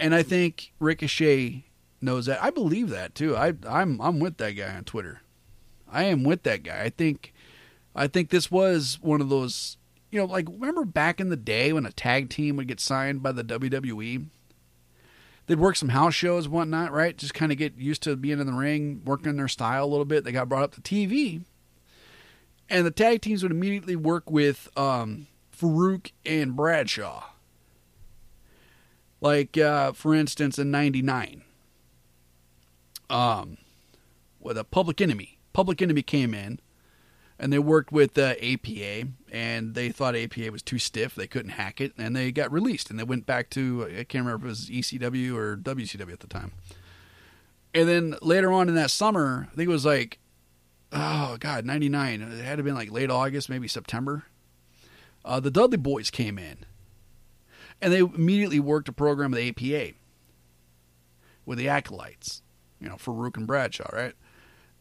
And 0.00 0.14
I 0.14 0.22
think 0.22 0.72
Ricochet 0.80 1.64
knows 2.00 2.26
that. 2.26 2.42
I 2.42 2.50
believe 2.50 2.90
that 2.90 3.14
too. 3.14 3.36
I, 3.36 3.54
I'm 3.68 4.00
I'm 4.00 4.20
with 4.20 4.38
that 4.38 4.52
guy 4.52 4.74
on 4.74 4.84
Twitter. 4.84 5.20
I 5.94 6.04
am 6.04 6.24
with 6.24 6.42
that 6.42 6.62
guy. 6.62 6.82
I 6.82 6.90
think 6.90 7.32
I 7.94 8.06
think 8.06 8.30
this 8.30 8.50
was 8.50 8.98
one 9.00 9.20
of 9.20 9.28
those 9.28 9.78
you 10.10 10.20
know, 10.20 10.26
like 10.26 10.46
remember 10.48 10.84
back 10.84 11.20
in 11.20 11.28
the 11.28 11.36
day 11.36 11.72
when 11.72 11.86
a 11.86 11.92
tag 11.92 12.30
team 12.30 12.56
would 12.56 12.68
get 12.68 12.78
signed 12.78 13.22
by 13.22 13.32
the 13.32 13.42
WWE? 13.42 14.26
They'd 15.46 15.58
work 15.58 15.76
some 15.76 15.90
house 15.90 16.14
shows 16.14 16.48
whatnot, 16.48 16.92
right? 16.92 17.16
Just 17.16 17.34
kind 17.34 17.50
of 17.50 17.58
get 17.58 17.76
used 17.76 18.02
to 18.04 18.14
being 18.14 18.38
in 18.38 18.46
the 18.46 18.52
ring, 18.52 19.02
working 19.04 19.36
their 19.36 19.48
style 19.48 19.84
a 19.84 19.86
little 19.86 20.04
bit. 20.04 20.24
They 20.24 20.30
got 20.30 20.48
brought 20.48 20.62
up 20.62 20.74
to 20.76 20.80
TV. 20.80 21.42
And 22.70 22.86
the 22.86 22.92
tag 22.92 23.22
teams 23.22 23.42
would 23.42 23.52
immediately 23.52 23.96
work 23.96 24.30
with 24.30 24.68
um, 24.76 25.26
Farouk 25.54 26.12
and 26.24 26.56
Bradshaw. 26.56 27.24
Like, 29.20 29.58
uh, 29.58 29.92
for 29.92 30.14
instance, 30.14 30.58
in 30.58 30.70
99, 30.70 31.42
um, 33.10 33.58
with 34.40 34.56
a 34.56 34.64
Public 34.64 35.00
Enemy. 35.00 35.33
Public 35.54 35.80
Enemy 35.80 36.02
came 36.02 36.34
in 36.34 36.60
and 37.38 37.52
they 37.52 37.58
worked 37.58 37.90
with 37.90 38.16
uh, 38.16 38.34
APA, 38.40 39.08
and 39.32 39.74
they 39.74 39.88
thought 39.88 40.14
APA 40.14 40.52
was 40.52 40.62
too 40.62 40.78
stiff. 40.78 41.14
They 41.14 41.26
couldn't 41.26 41.52
hack 41.52 41.80
it, 41.80 41.92
and 41.98 42.14
they 42.14 42.30
got 42.30 42.52
released. 42.52 42.90
And 42.90 42.98
they 42.98 43.04
went 43.04 43.26
back 43.26 43.50
to 43.50 43.86
I 43.86 44.04
can't 44.04 44.24
remember 44.24 44.36
if 44.36 44.42
it 44.44 44.48
was 44.48 44.70
ECW 44.70 45.34
or 45.34 45.56
WCW 45.56 46.12
at 46.12 46.20
the 46.20 46.26
time. 46.26 46.52
And 47.74 47.88
then 47.88 48.14
later 48.22 48.52
on 48.52 48.68
in 48.68 48.76
that 48.76 48.90
summer, 48.90 49.48
I 49.50 49.54
think 49.56 49.68
it 49.68 49.72
was 49.72 49.84
like, 49.86 50.18
oh 50.92 51.36
god, 51.40 51.64
'99. 51.64 52.22
It 52.22 52.28
had 52.28 52.36
to 52.36 52.44
have 52.44 52.64
been 52.64 52.74
like 52.74 52.92
late 52.92 53.10
August, 53.10 53.50
maybe 53.50 53.66
September. 53.66 54.24
Uh, 55.24 55.40
the 55.40 55.50
Dudley 55.50 55.78
Boys 55.78 56.10
came 56.10 56.38
in, 56.38 56.58
and 57.80 57.92
they 57.92 57.98
immediately 57.98 58.60
worked 58.60 58.88
a 58.88 58.92
program 58.92 59.32
with 59.32 59.40
APA 59.40 59.94
with 61.46 61.58
the 61.58 61.68
acolytes, 61.68 62.42
you 62.80 62.88
know, 62.88 62.94
Farouk 62.94 63.36
and 63.36 63.46
Bradshaw, 63.46 63.88
right? 63.92 64.14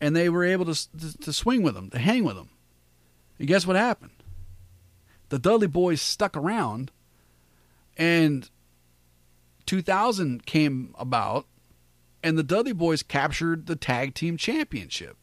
And 0.03 0.13
they 0.13 0.27
were 0.27 0.43
able 0.43 0.65
to, 0.65 1.00
to, 1.00 1.17
to 1.19 1.31
swing 1.31 1.63
with 1.63 1.75
them, 1.75 1.89
to 1.89 1.98
hang 1.98 2.25
with 2.25 2.36
them. 2.36 2.50
And 3.39 3.48
guess 3.48 3.65
what 3.65 3.77
happened? 3.77 4.12
The 5.29 5.39
Dudley 5.39 5.67
Boys 5.67 6.01
stuck 6.01 6.36
around, 6.36 6.91
and 7.96 8.50
2000 9.66 10.46
came 10.46 10.94
about, 11.00 11.46
and 12.22 12.37
the 12.37 12.44
Dudley 12.44 12.74
Boys 12.74 13.01
captured 13.01 13.68
the 13.68 13.77
tag 13.77 14.13
team 14.13 14.35
championship. 14.35 15.16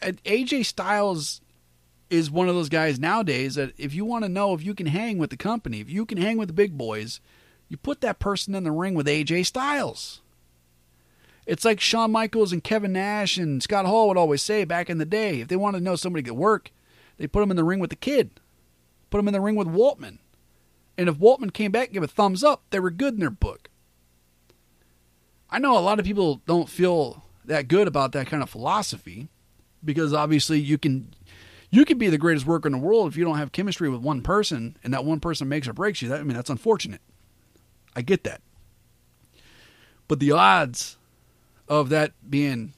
AJ 0.00 0.64
Styles 0.64 1.40
is 2.10 2.30
one 2.30 2.48
of 2.48 2.54
those 2.54 2.68
guys 2.68 3.00
nowadays 3.00 3.56
that 3.56 3.72
if 3.76 3.92
you 3.92 4.04
want 4.04 4.24
to 4.24 4.28
know 4.28 4.54
if 4.54 4.62
you 4.62 4.72
can 4.72 4.86
hang 4.86 5.18
with 5.18 5.30
the 5.30 5.36
company, 5.36 5.80
if 5.80 5.90
you 5.90 6.06
can 6.06 6.18
hang 6.18 6.38
with 6.38 6.46
the 6.46 6.54
big 6.54 6.78
boys, 6.78 7.18
you 7.68 7.76
put 7.76 8.02
that 8.02 8.20
person 8.20 8.54
in 8.54 8.62
the 8.62 8.70
ring 8.70 8.94
with 8.94 9.08
AJ 9.08 9.46
Styles. 9.46 10.20
It's 11.46 11.64
like 11.64 11.80
Shawn 11.80 12.10
Michaels 12.10 12.52
and 12.52 12.64
Kevin 12.64 12.92
Nash 12.92 13.36
and 13.36 13.62
Scott 13.62 13.86
Hall 13.86 14.08
would 14.08 14.16
always 14.16 14.42
say 14.42 14.64
back 14.64 14.88
in 14.88 14.98
the 14.98 15.04
day. 15.04 15.40
If 15.40 15.48
they 15.48 15.56
wanted 15.56 15.78
to 15.78 15.84
know 15.84 15.96
somebody 15.96 16.22
could 16.22 16.34
work, 16.34 16.70
they 17.18 17.26
put 17.26 17.40
them 17.40 17.50
in 17.50 17.56
the 17.56 17.64
ring 17.64 17.80
with 17.80 17.90
the 17.90 17.96
kid, 17.96 18.40
put 19.10 19.18
them 19.18 19.28
in 19.28 19.34
the 19.34 19.40
ring 19.40 19.56
with 19.56 19.68
Waltman. 19.68 20.18
And 20.96 21.08
if 21.08 21.16
Waltman 21.16 21.52
came 21.52 21.70
back 21.70 21.88
and 21.88 21.94
gave 21.94 22.02
a 22.02 22.08
thumbs 22.08 22.42
up, 22.42 22.62
they 22.70 22.80
were 22.80 22.90
good 22.90 23.14
in 23.14 23.20
their 23.20 23.30
book. 23.30 23.68
I 25.50 25.58
know 25.58 25.76
a 25.76 25.80
lot 25.80 25.98
of 25.98 26.04
people 26.04 26.40
don't 26.46 26.68
feel 26.68 27.24
that 27.44 27.68
good 27.68 27.86
about 27.86 28.12
that 28.12 28.26
kind 28.26 28.42
of 28.42 28.50
philosophy 28.50 29.28
because 29.84 30.12
obviously 30.12 30.58
you 30.58 30.78
can 30.78 31.14
you 31.70 31.84
can 31.84 31.98
be 31.98 32.08
the 32.08 32.18
greatest 32.18 32.46
worker 32.46 32.68
in 32.68 32.72
the 32.72 32.78
world 32.78 33.08
if 33.08 33.16
you 33.16 33.24
don't 33.24 33.36
have 33.38 33.52
chemistry 33.52 33.88
with 33.88 34.00
one 34.00 34.22
person 34.22 34.76
and 34.82 34.94
that 34.94 35.04
one 35.04 35.20
person 35.20 35.48
makes 35.48 35.68
or 35.68 35.72
breaks 35.72 36.00
you. 36.00 36.08
That, 36.08 36.20
I 36.20 36.22
mean 36.22 36.36
that's 36.36 36.50
unfortunate. 36.50 37.00
I 37.94 38.02
get 38.02 38.24
that. 38.24 38.40
But 40.08 40.20
the 40.20 40.32
odds 40.32 40.96
of 41.68 41.88
that 41.88 42.12
being 42.28 42.74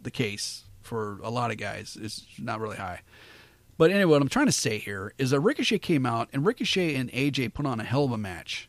the 0.00 0.10
case 0.10 0.64
for 0.82 1.18
a 1.22 1.30
lot 1.30 1.50
of 1.50 1.56
guys 1.56 1.96
is 2.00 2.26
not 2.38 2.60
really 2.60 2.76
high. 2.76 3.00
But 3.78 3.90
anyway, 3.90 4.12
what 4.12 4.22
I'm 4.22 4.28
trying 4.28 4.46
to 4.46 4.52
say 4.52 4.78
here 4.78 5.12
is 5.18 5.30
that 5.30 5.40
Ricochet 5.40 5.80
came 5.80 6.06
out 6.06 6.28
and 6.32 6.46
Ricochet 6.46 6.94
and 6.94 7.10
AJ 7.12 7.52
put 7.52 7.66
on 7.66 7.80
a 7.80 7.84
hell 7.84 8.04
of 8.04 8.12
a 8.12 8.18
match. 8.18 8.68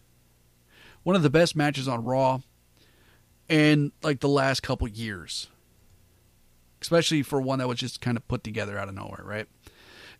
One 1.03 1.15
of 1.15 1.23
the 1.23 1.29
best 1.29 1.55
matches 1.55 1.87
on 1.87 2.03
Raw 2.03 2.39
in 3.47 3.93
like 4.03 4.19
the 4.19 4.27
last 4.27 4.61
couple 4.61 4.87
years. 4.87 5.47
Especially 6.81 7.23
for 7.23 7.41
one 7.41 7.59
that 7.59 7.67
was 7.67 7.79
just 7.79 8.01
kind 8.01 8.17
of 8.17 8.27
put 8.27 8.43
together 8.43 8.77
out 8.77 8.89
of 8.89 8.95
nowhere, 8.95 9.23
right? 9.23 9.47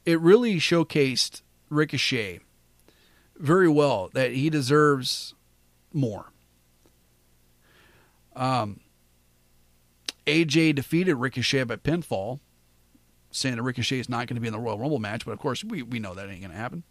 It 0.06 0.20
really 0.22 0.56
showcased 0.56 1.42
Ricochet 1.70 2.40
very 3.36 3.68
well 3.68 4.10
that 4.14 4.32
he 4.32 4.50
deserves 4.50 5.36
more. 5.94 6.32
Um, 8.36 8.80
AJ 10.28 10.76
defeated 10.76 11.16
Ricochet 11.16 11.64
by 11.64 11.78
pinfall, 11.78 12.40
saying 13.32 13.56
that 13.56 13.64
Ricochet 13.64 14.00
is 14.00 14.10
not 14.10 14.28
going 14.28 14.36
to 14.36 14.42
be 14.42 14.48
in 14.48 14.54
the 14.54 14.60
Royal 14.60 14.78
Rumble 14.78 15.00
match, 15.00 15.26
but 15.26 15.32
of 15.32 15.40
course 15.40 15.64
we, 15.64 15.82
we 15.82 16.00
know 16.00 16.14
that 16.14 16.30
ain't 16.30 16.42
going 16.42 16.52
to 16.52 16.58
happen. 16.58 16.84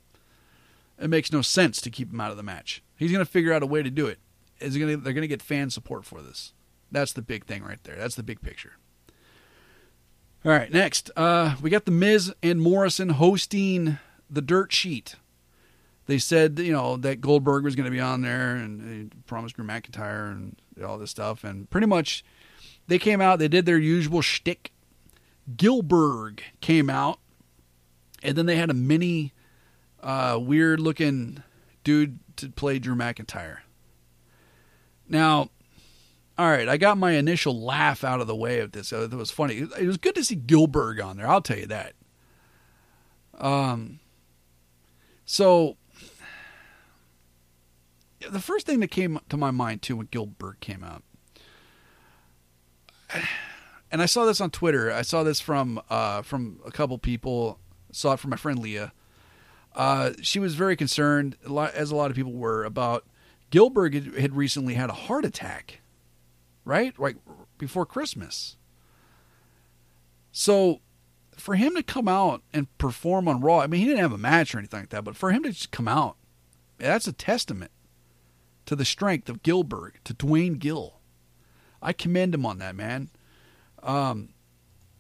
It 0.99 1.11
makes 1.11 1.31
no 1.31 1.43
sense 1.43 1.81
to 1.83 1.91
keep 1.91 2.13
him 2.13 2.21
out 2.21 2.31
of 2.31 2.37
the 2.37 2.43
match. 2.43 2.83
He's 2.97 3.13
going 3.13 3.25
to 3.25 3.31
figure 3.31 3.53
out 3.53 3.63
a 3.63 3.67
way 3.67 3.83
to 3.83 3.91
do 3.91 4.07
it. 4.07 4.19
Is 4.59 4.79
going 4.79 4.91
to, 4.91 4.97
they're 4.97 5.13
going 5.13 5.23
to 5.23 5.29
get 5.29 5.43
fan 5.43 5.69
support 5.69 6.07
for 6.07 6.23
this. 6.23 6.55
That's 6.91 7.13
the 7.13 7.21
big 7.21 7.45
thing 7.45 7.63
right 7.63 7.83
there. 7.85 7.97
That's 7.97 8.15
the 8.15 8.23
big 8.23 8.41
picture. 8.41 8.73
All 10.45 10.53
right, 10.53 10.73
next, 10.73 11.11
uh, 11.17 11.57
we 11.61 11.71
got 11.71 11.85
the 11.85 11.91
Miz 11.91 12.33
and 12.43 12.61
Morrison 12.61 13.11
hosting 13.11 13.99
the 14.31 14.41
Dirt 14.41 14.73
Sheet. 14.73 15.17
They 16.07 16.19
said, 16.19 16.59
you 16.61 16.73
know, 16.73 16.97
that 16.99 17.21
Goldberg 17.21 17.65
was 17.65 17.75
going 17.75 17.87
to 17.87 17.91
be 17.91 18.01
on 18.01 18.23
there, 18.23 18.55
and 18.55 19.11
they 19.11 19.17
promised 19.27 19.57
Drew 19.57 19.67
McIntyre 19.67 20.31
and 20.31 20.57
all 20.85 20.99
this 20.99 21.11
stuff, 21.11 21.43
and 21.43 21.69
pretty 21.69 21.89
much 21.89 22.25
they 22.87 22.99
came 22.99 23.21
out, 23.21 23.39
they 23.39 23.49
did 23.49 23.67
their 23.67 23.79
usual 23.79 24.23
shtick. 24.23 24.73
Gillberg 25.57 26.41
came 26.61 26.91
out, 26.91 27.21
and 28.23 28.37
then 28.37 28.47
they 28.47 28.57
had 28.57 28.71
a 28.71 28.75
mini, 28.75 29.33
uh, 30.03 30.39
weird 30.41 30.81
looking 30.81 31.43
dude 31.85 32.19
to 32.37 32.49
play 32.51 32.79
Drew 32.79 32.97
McIntyre. 32.97 33.59
Now, 35.09 35.51
all 36.39 36.51
right, 36.51 36.69
I 36.69 36.77
got 36.77 36.99
my 36.99 37.13
initial 37.13 37.61
laugh 37.61 38.05
out 38.05 38.21
of 38.21 38.27
the 38.27 38.37
way 38.37 38.59
of 38.59 38.73
this. 38.73 38.93
It 38.93 39.13
was 39.13 39.31
funny. 39.31 39.67
It 39.79 39.87
was 39.87 39.97
good 39.97 40.15
to 40.17 40.25
see 40.25 40.37
Gillberg 40.37 41.03
on 41.03 41.17
there. 41.17 41.29
I'll 41.29 41.41
tell 41.41 41.59
you 41.59 41.67
that. 41.67 41.95
Um, 43.39 44.01
so 45.25 45.77
the 48.31 48.41
first 48.41 48.67
thing 48.67 48.81
that 48.81 48.91
came 48.91 49.19
to 49.29 49.37
my 49.37 49.51
mind 49.51 49.83
too 49.83 49.97
when 49.97 50.07
Gillberg 50.09 50.61
came 50.61 50.83
out 50.83 51.03
and 53.91 54.03
I 54.03 54.07
saw 54.07 54.25
this 54.25 54.41
on 54.41 54.51
Twitter. 54.51 54.93
I 54.93 55.03
saw 55.03 55.23
this 55.23 55.41
from 55.41 55.81
uh, 55.91 56.23
from 56.23 56.61
a 56.65 56.71
couple 56.71 56.99
people. 56.99 57.59
Saw 57.93 58.15
it 58.15 58.21
from 58.21 58.31
my 58.31 58.37
friend 58.37 58.59
Leah. 58.59 58.93
Uh, 59.75 60.13
she 60.23 60.39
was 60.39 60.55
very 60.55 60.75
concerned, 60.75 61.37
as 61.75 61.91
a 61.91 61.97
lot 61.97 62.11
of 62.11 62.17
people 62.17 62.33
were, 62.33 62.65
about 62.65 63.05
Gillberg 63.51 64.19
had 64.19 64.35
recently 64.35 64.75
had 64.75 64.89
a 64.89 64.95
heart 64.95 65.25
attack, 65.25 65.81
right? 66.65 66.99
Like 66.99 67.17
before 67.59 67.85
Christmas. 67.85 68.57
So 70.33 70.81
for 71.37 71.55
him 71.55 71.75
to 71.75 71.83
come 71.83 72.09
out 72.09 72.43
and 72.53 72.75
perform 72.79 73.29
on 73.29 73.41
Raw, 73.41 73.61
I 73.61 73.67
mean, 73.67 73.81
he 73.81 73.87
didn't 73.87 74.01
have 74.01 74.13
a 74.13 74.19
match 74.19 74.55
or 74.55 74.59
anything 74.59 74.81
like 74.81 74.89
that, 74.91 75.05
but 75.05 75.17
for 75.17 75.31
him 75.31 75.43
to 75.43 75.51
just 75.51 75.71
come 75.71 75.89
out, 75.89 76.17
that's 76.79 77.07
a 77.07 77.13
testament 77.13 77.71
to 78.65 78.75
the 78.75 78.85
strength 78.85 79.29
of 79.29 79.43
Gillberg, 79.43 79.93
to 80.05 80.15
Duane 80.15 80.55
Gill. 80.55 81.01
I 81.87 81.93
commend 81.93 82.35
him 82.35 82.45
on 82.45 82.59
that, 82.59 82.75
man. 82.75 83.11
Um, 83.81 84.31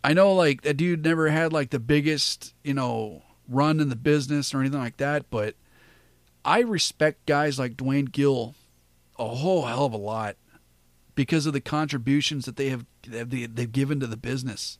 I 0.05 0.12
know 0.12 0.33
like 0.33 0.62
that 0.62 0.77
dude 0.77 1.05
never 1.05 1.29
had 1.29 1.53
like 1.53 1.70
the 1.70 1.81
biggest, 1.81 2.55
you 2.62 2.75
know, 2.75 3.25
run 3.49 3.81
in 3.81 3.88
the 3.88 3.96
business 3.96 4.55
or 4.55 4.61
anything 4.61 4.79
like 4.79 4.99
that, 4.99 5.29
but 5.29 5.57
I 6.44 6.61
respect 6.61 7.27
guys 7.27 7.59
like 7.59 7.77
Duane 7.77 8.05
Gill 8.05 8.55
a 9.18 9.27
whole 9.27 9.64
hell 9.64 9.87
of 9.87 9.94
a 9.94 9.96
lot 9.96 10.37
because 11.16 11.44
of 11.44 11.55
the 11.55 11.61
contributions 11.61 12.44
that 12.44 12.55
they 12.55 12.68
have 12.68 12.87
they've 13.03 13.72
given 13.72 13.99
to 13.99 14.07
the 14.07 14.16
business. 14.16 14.79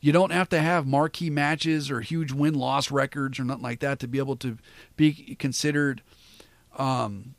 You 0.00 0.12
don't 0.12 0.32
have 0.32 0.48
to 0.48 0.60
have 0.60 0.86
marquee 0.86 1.28
matches 1.28 1.90
or 1.90 2.00
huge 2.00 2.32
win 2.32 2.54
loss 2.54 2.90
records 2.90 3.38
or 3.38 3.44
nothing 3.44 3.62
like 3.62 3.80
that 3.80 3.98
to 3.98 4.08
be 4.08 4.16
able 4.16 4.36
to 4.36 4.56
be 4.96 5.36
considered, 5.38 6.00
um, 6.78 7.34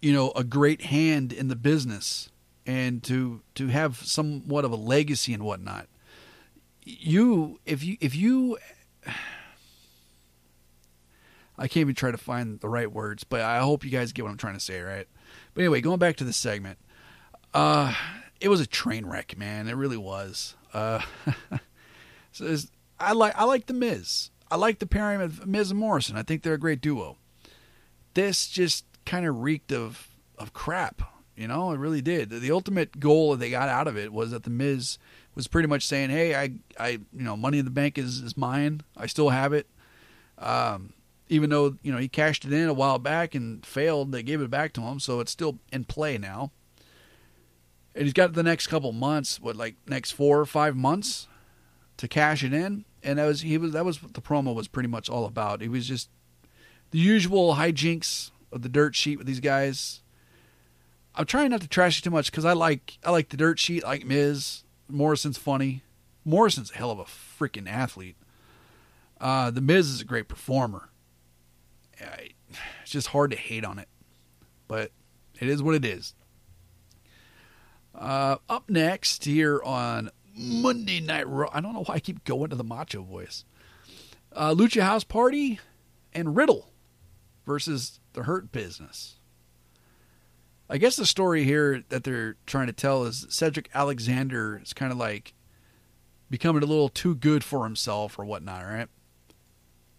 you 0.00 0.14
know, 0.14 0.32
a 0.34 0.44
great 0.44 0.82
hand 0.82 1.30
in 1.30 1.48
the 1.48 1.56
business 1.56 2.30
and 2.66 3.02
to 3.04 3.42
to 3.56 3.68
have 3.68 3.96
somewhat 3.96 4.64
of 4.64 4.72
a 4.72 4.76
legacy 4.76 5.32
and 5.34 5.42
whatnot. 5.42 5.88
You, 6.82 7.60
if 7.64 7.82
you, 7.82 7.96
if 8.00 8.14
you, 8.14 8.58
I 11.56 11.68
can't 11.68 11.78
even 11.78 11.94
try 11.94 12.10
to 12.10 12.18
find 12.18 12.60
the 12.60 12.68
right 12.68 12.90
words, 12.90 13.24
but 13.24 13.40
I 13.40 13.60
hope 13.60 13.84
you 13.84 13.90
guys 13.90 14.12
get 14.12 14.22
what 14.22 14.30
I'm 14.30 14.36
trying 14.36 14.54
to 14.54 14.60
say, 14.60 14.80
right? 14.80 15.06
But 15.54 15.62
anyway, 15.62 15.80
going 15.80 15.98
back 15.98 16.16
to 16.16 16.24
the 16.24 16.32
segment, 16.32 16.78
uh, 17.54 17.94
it 18.40 18.48
was 18.48 18.60
a 18.60 18.66
train 18.66 19.06
wreck, 19.06 19.38
man. 19.38 19.68
It 19.68 19.76
really 19.76 19.96
was. 19.96 20.56
Uh, 20.72 21.00
so 22.32 22.54
I 22.98 23.12
like 23.12 23.34
I 23.36 23.44
like 23.44 23.66
the 23.66 23.74
Miz. 23.74 24.30
I 24.50 24.56
like 24.56 24.78
the 24.78 24.86
pairing 24.86 25.20
of 25.20 25.46
Miz 25.46 25.70
and 25.70 25.80
Morrison. 25.80 26.16
I 26.16 26.22
think 26.22 26.42
they're 26.42 26.54
a 26.54 26.58
great 26.58 26.80
duo. 26.80 27.16
This 28.14 28.46
just 28.46 28.84
kind 29.06 29.26
of 29.26 29.40
reeked 29.40 29.72
of 29.72 30.08
of 30.38 30.52
crap. 30.52 31.02
You 31.36 31.48
know, 31.48 31.72
it 31.72 31.78
really 31.78 32.00
did. 32.00 32.30
The 32.30 32.50
ultimate 32.52 33.00
goal 33.00 33.32
that 33.32 33.38
they 33.38 33.50
got 33.50 33.68
out 33.68 33.88
of 33.88 33.96
it 33.96 34.12
was 34.12 34.30
that 34.30 34.44
the 34.44 34.50
Miz 34.50 34.98
was 35.34 35.48
pretty 35.48 35.66
much 35.68 35.84
saying, 35.84 36.10
"Hey, 36.10 36.34
I, 36.34 36.52
I, 36.78 36.90
you 36.90 37.22
know, 37.24 37.36
Money 37.36 37.58
in 37.58 37.64
the 37.64 37.70
Bank 37.70 37.98
is 37.98 38.20
is 38.20 38.36
mine. 38.36 38.82
I 38.96 39.06
still 39.06 39.30
have 39.30 39.52
it." 39.52 39.66
Um, 40.38 40.92
even 41.28 41.50
though 41.50 41.76
you 41.82 41.90
know 41.90 41.98
he 41.98 42.08
cashed 42.08 42.44
it 42.44 42.52
in 42.52 42.68
a 42.68 42.74
while 42.74 42.98
back 42.98 43.34
and 43.34 43.64
failed, 43.66 44.12
they 44.12 44.22
gave 44.22 44.40
it 44.40 44.50
back 44.50 44.72
to 44.74 44.82
him, 44.82 45.00
so 45.00 45.20
it's 45.20 45.32
still 45.32 45.58
in 45.72 45.84
play 45.84 46.18
now. 46.18 46.52
And 47.94 48.04
he's 48.04 48.12
got 48.12 48.32
the 48.32 48.42
next 48.42 48.66
couple 48.66 48.92
months, 48.92 49.40
what 49.40 49.56
like 49.56 49.76
next 49.86 50.12
four 50.12 50.38
or 50.40 50.46
five 50.46 50.76
months, 50.76 51.28
to 51.96 52.08
cash 52.08 52.42
it 52.42 52.52
in. 52.52 52.84
And 53.02 53.18
that 53.18 53.26
was 53.26 53.40
he 53.42 53.58
was 53.58 53.72
that 53.72 53.84
was 53.84 54.02
what 54.02 54.14
the 54.14 54.22
promo 54.22 54.54
was 54.54 54.68
pretty 54.68 54.88
much 54.88 55.08
all 55.08 55.24
about. 55.24 55.62
It 55.62 55.68
was 55.68 55.86
just 55.86 56.08
the 56.90 56.98
usual 56.98 57.54
hijinks 57.54 58.30
of 58.52 58.62
the 58.62 58.68
dirt 58.68 58.94
sheet 58.94 59.18
with 59.18 59.26
these 59.26 59.40
guys. 59.40 60.00
I'm 61.16 61.26
trying 61.26 61.50
not 61.50 61.60
to 61.60 61.68
trash 61.68 61.98
it 61.98 62.02
too 62.02 62.10
much 62.10 62.30
because 62.30 62.44
I 62.44 62.52
like 62.52 62.98
I 63.04 63.10
like 63.10 63.28
the 63.28 63.36
dirt 63.36 63.58
sheet, 63.58 63.84
I 63.84 63.88
like 63.88 64.04
Miz. 64.04 64.64
Morrison's 64.88 65.38
funny. 65.38 65.82
Morrison's 66.24 66.70
a 66.70 66.76
hell 66.76 66.90
of 66.90 66.98
a 66.98 67.04
freaking 67.04 67.68
athlete. 67.68 68.16
Uh, 69.20 69.50
the 69.50 69.60
Miz 69.60 69.88
is 69.88 70.00
a 70.00 70.04
great 70.04 70.28
performer 70.28 70.90
it's 72.82 72.90
just 72.90 73.08
hard 73.08 73.30
to 73.30 73.36
hate 73.36 73.64
on 73.64 73.78
it, 73.78 73.88
but 74.68 74.90
it 75.40 75.48
is 75.48 75.62
what 75.62 75.74
it 75.74 75.84
is. 75.84 76.14
Uh, 77.94 78.36
up 78.48 78.68
next 78.68 79.24
here 79.24 79.62
on 79.62 80.10
Monday 80.36 81.00
Night 81.00 81.28
Raw, 81.28 81.48
I 81.52 81.60
don't 81.60 81.74
know 81.74 81.84
why 81.84 81.96
I 81.96 82.00
keep 82.00 82.24
going 82.24 82.50
to 82.50 82.56
the 82.56 82.64
macho 82.64 83.02
voice. 83.02 83.44
Uh, 84.32 84.52
Lucha 84.54 84.82
House 84.82 85.04
Party 85.04 85.60
and 86.12 86.36
Riddle 86.36 86.72
versus 87.46 88.00
the 88.14 88.24
Hurt 88.24 88.50
Business. 88.50 89.16
I 90.68 90.78
guess 90.78 90.96
the 90.96 91.06
story 91.06 91.44
here 91.44 91.84
that 91.90 92.04
they're 92.04 92.36
trying 92.46 92.68
to 92.68 92.72
tell 92.72 93.04
is 93.04 93.26
Cedric 93.28 93.68
Alexander 93.74 94.60
is 94.62 94.72
kind 94.72 94.92
of 94.92 94.98
like 94.98 95.34
becoming 96.30 96.62
a 96.62 96.66
little 96.66 96.88
too 96.88 97.14
good 97.14 97.44
for 97.44 97.64
himself 97.64 98.18
or 98.18 98.24
whatnot, 98.24 98.64
right? 98.64 98.88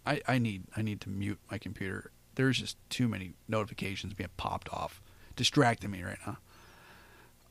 I, 0.05 0.21
I 0.27 0.37
need 0.37 0.63
I 0.75 0.81
need 0.81 1.01
to 1.01 1.09
mute 1.09 1.39
my 1.49 1.57
computer. 1.57 2.11
There's 2.35 2.59
just 2.59 2.77
too 2.89 3.07
many 3.07 3.33
notifications 3.47 4.13
being 4.13 4.29
popped 4.37 4.69
off, 4.69 5.01
distracting 5.35 5.91
me 5.91 6.03
right 6.03 6.17
now. 6.25 6.37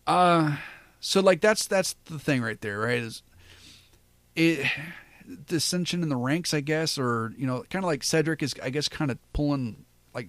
Uh, 0.06 0.56
so 1.00 1.20
like 1.20 1.40
that's 1.40 1.66
that's 1.66 1.94
the 2.06 2.18
thing 2.18 2.42
right 2.42 2.60
there, 2.60 2.80
right? 2.80 2.98
Is 2.98 3.22
it 4.34 4.66
dissension 5.46 6.02
in 6.02 6.08
the 6.08 6.16
ranks, 6.16 6.52
I 6.52 6.60
guess, 6.60 6.98
or 6.98 7.32
you 7.36 7.46
know, 7.46 7.64
kind 7.70 7.84
of 7.84 7.88
like 7.88 8.02
Cedric 8.02 8.42
is, 8.42 8.54
I 8.62 8.70
guess, 8.70 8.88
kind 8.88 9.10
of 9.10 9.18
pulling 9.32 9.84
like 10.14 10.28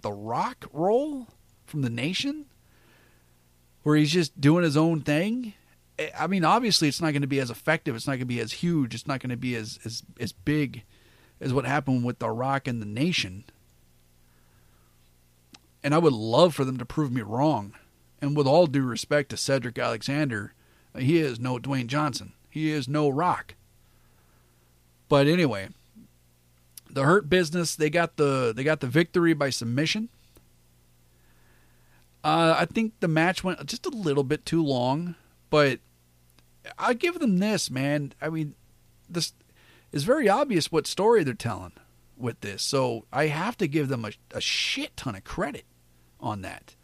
the 0.00 0.12
Rock 0.12 0.66
role 0.72 1.28
from 1.66 1.82
the 1.82 1.90
Nation, 1.90 2.46
where 3.82 3.96
he's 3.96 4.12
just 4.12 4.40
doing 4.40 4.64
his 4.64 4.76
own 4.76 5.00
thing. 5.00 5.54
Eh, 5.98 6.10
I 6.18 6.26
mean, 6.26 6.44
obviously, 6.44 6.88
it's 6.88 7.00
not 7.00 7.12
going 7.12 7.22
to 7.22 7.28
be 7.28 7.40
as 7.40 7.50
effective. 7.50 7.94
It's 7.94 8.06
not 8.06 8.12
going 8.12 8.20
to 8.20 8.26
be 8.26 8.40
as 8.40 8.52
huge. 8.52 8.94
It's 8.94 9.06
not 9.06 9.20
going 9.20 9.30
to 9.30 9.36
be 9.36 9.54
as 9.54 9.78
as 9.84 10.02
as 10.20 10.32
big 10.32 10.84
is 11.40 11.52
what 11.52 11.64
happened 11.64 12.04
with 12.04 12.20
The 12.20 12.30
Rock 12.30 12.68
and 12.68 12.80
the 12.80 12.86
Nation. 12.86 13.44
And 15.82 15.94
I 15.94 15.98
would 15.98 16.12
love 16.12 16.54
for 16.54 16.64
them 16.64 16.78
to 16.78 16.84
prove 16.84 17.10
me 17.10 17.22
wrong. 17.22 17.74
And 18.20 18.36
with 18.36 18.46
all 18.46 18.68
due 18.68 18.84
respect 18.84 19.30
to 19.30 19.36
Cedric 19.36 19.76
Alexander, 19.78 20.54
he 20.96 21.18
is 21.18 21.40
no 21.40 21.58
Dwayne 21.58 21.88
Johnson. 21.88 22.32
He 22.48 22.70
is 22.70 22.86
no 22.86 23.08
Rock. 23.08 23.54
But 25.08 25.26
anyway, 25.26 25.70
the 26.88 27.02
Hurt 27.02 27.28
Business 27.28 27.74
they 27.74 27.90
got 27.90 28.16
the 28.16 28.52
they 28.54 28.62
got 28.62 28.80
the 28.80 28.86
victory 28.86 29.34
by 29.34 29.50
submission. 29.50 30.08
Uh, 32.24 32.56
I 32.58 32.66
think 32.66 33.00
the 33.00 33.08
match 33.08 33.42
went 33.42 33.64
just 33.66 33.86
a 33.86 33.90
little 33.90 34.22
bit 34.22 34.46
too 34.46 34.62
long, 34.62 35.16
but 35.50 35.80
I 36.78 36.94
give 36.94 37.18
them 37.18 37.38
this, 37.38 37.70
man. 37.70 38.14
I 38.20 38.28
mean, 38.28 38.54
this 39.08 39.32
is 39.90 40.04
very 40.04 40.28
obvious 40.28 40.70
what 40.70 40.86
story 40.86 41.24
they're 41.24 41.34
telling 41.34 41.72
with 42.16 42.40
this. 42.40 42.62
So 42.62 43.06
I 43.12 43.26
have 43.26 43.56
to 43.58 43.66
give 43.66 43.88
them 43.88 44.04
a, 44.04 44.12
a 44.32 44.40
shit 44.40 44.96
ton 44.96 45.16
of 45.16 45.24
credit 45.24 45.64
on 46.20 46.42
that. 46.42 46.76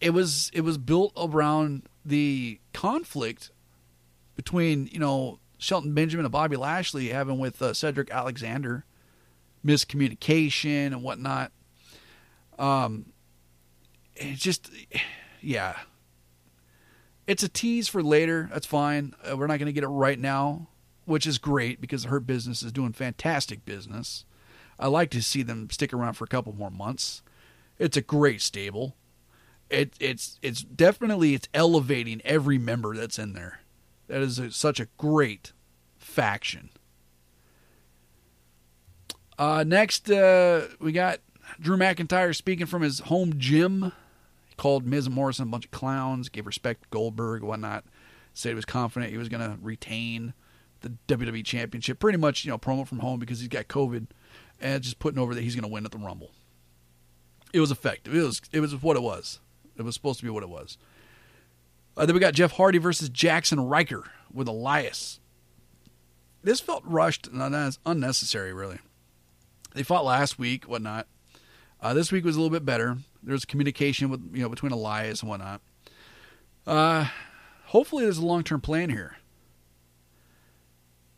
It 0.00 0.10
was 0.10 0.50
it 0.54 0.62
was 0.62 0.78
built 0.78 1.12
around 1.16 1.82
the 2.04 2.60
conflict 2.72 3.50
between 4.36 4.88
you 4.92 5.00
know 5.00 5.40
Shelton 5.58 5.92
Benjamin 5.92 6.24
and 6.24 6.32
Bobby 6.32 6.56
Lashley 6.56 7.08
having 7.08 7.38
with 7.38 7.60
uh, 7.60 7.74
Cedric 7.74 8.10
Alexander, 8.10 8.84
miscommunication 9.64 10.86
and 10.86 11.02
whatnot. 11.02 11.52
Um, 12.58 13.06
it 14.18 14.36
just 14.36 14.70
yeah, 15.40 15.76
it's 17.26 17.42
a 17.42 17.48
tease 17.48 17.88
for 17.88 18.02
later. 18.02 18.48
That's 18.52 18.66
fine. 18.66 19.14
Uh, 19.28 19.36
we're 19.36 19.46
not 19.46 19.58
going 19.58 19.66
to 19.66 19.72
get 19.72 19.84
it 19.84 19.88
right 19.88 20.18
now 20.18 20.68
which 21.08 21.26
is 21.26 21.38
great 21.38 21.80
because 21.80 22.04
Hurt 22.04 22.26
Business 22.26 22.62
is 22.62 22.70
doing 22.70 22.92
fantastic 22.92 23.64
business. 23.64 24.26
I 24.78 24.88
like 24.88 25.10
to 25.12 25.22
see 25.22 25.42
them 25.42 25.70
stick 25.70 25.94
around 25.94 26.14
for 26.14 26.24
a 26.24 26.28
couple 26.28 26.52
more 26.52 26.70
months. 26.70 27.22
It's 27.78 27.96
a 27.96 28.02
great 28.02 28.42
stable. 28.42 28.94
It, 29.70 29.94
it's 29.98 30.38
it's 30.42 30.62
definitely 30.62 31.32
it's 31.32 31.48
elevating 31.54 32.20
every 32.24 32.58
member 32.58 32.94
that's 32.94 33.18
in 33.18 33.32
there. 33.32 33.60
That 34.08 34.20
is 34.20 34.38
a, 34.38 34.50
such 34.50 34.80
a 34.80 34.88
great 34.98 35.52
faction. 35.96 36.68
Uh, 39.38 39.64
next, 39.66 40.10
uh, 40.10 40.66
we 40.78 40.92
got 40.92 41.20
Drew 41.58 41.78
McIntyre 41.78 42.36
speaking 42.36 42.66
from 42.66 42.82
his 42.82 43.00
home 43.00 43.38
gym. 43.38 43.92
Called 44.58 44.84
and 44.84 45.10
Morrison 45.10 45.44
a 45.44 45.50
bunch 45.50 45.64
of 45.64 45.70
clowns, 45.70 46.28
gave 46.28 46.44
respect 46.44 46.82
to 46.82 46.88
Goldberg, 46.90 47.42
whatnot. 47.42 47.84
Said 48.34 48.50
he 48.50 48.54
was 48.54 48.64
confident 48.64 49.10
he 49.10 49.16
was 49.16 49.30
going 49.30 49.42
to 49.42 49.56
retain 49.62 50.34
the 50.80 50.92
WWE 51.08 51.44
Championship. 51.44 51.98
Pretty 51.98 52.18
much, 52.18 52.44
you 52.44 52.50
know, 52.50 52.58
promo 52.58 52.86
from 52.86 52.98
home 52.98 53.18
because 53.18 53.38
he's 53.38 53.48
got 53.48 53.68
COVID, 53.68 54.08
and 54.60 54.82
just 54.82 54.98
putting 54.98 55.18
over 55.18 55.34
that 55.34 55.42
he's 55.42 55.54
going 55.54 55.62
to 55.62 55.72
win 55.72 55.84
at 55.84 55.92
the 55.92 55.98
Rumble. 55.98 56.32
It 57.52 57.60
was 57.60 57.70
effective. 57.70 58.14
It 58.14 58.22
was 58.22 58.42
it 58.52 58.60
was 58.60 58.74
what 58.82 58.96
it 58.96 59.02
was. 59.02 59.40
It 59.76 59.82
was 59.82 59.94
supposed 59.94 60.18
to 60.20 60.26
be 60.26 60.30
what 60.30 60.42
it 60.42 60.48
was. 60.50 60.76
Uh, 61.96 62.04
then 62.04 62.14
we 62.14 62.20
got 62.20 62.34
Jeff 62.34 62.52
Hardy 62.52 62.78
versus 62.78 63.08
Jaxson 63.08 63.70
Ryker 63.70 64.04
with 64.32 64.48
Elias. 64.48 65.20
This 66.42 66.60
felt 66.60 66.82
rushed 66.84 67.28
and 67.28 67.76
unnecessary, 67.86 68.52
really. 68.52 68.78
They 69.74 69.82
fought 69.82 70.04
last 70.04 70.38
week, 70.38 70.64
whatnot. 70.64 71.06
Uh, 71.80 71.94
this 71.94 72.10
week 72.10 72.24
was 72.24 72.36
a 72.36 72.40
little 72.40 72.54
bit 72.54 72.64
better. 72.64 72.98
There 73.22 73.32
was 73.32 73.44
communication 73.44 74.08
with 74.08 74.20
you 74.32 74.42
know 74.42 74.48
between 74.48 74.72
Elias 74.72 75.20
and 75.20 75.30
whatnot. 75.30 75.60
Uh, 76.66 77.08
hopefully, 77.66 78.04
there's 78.04 78.18
a 78.18 78.26
long 78.26 78.42
term 78.42 78.60
plan 78.60 78.90
here. 78.90 79.16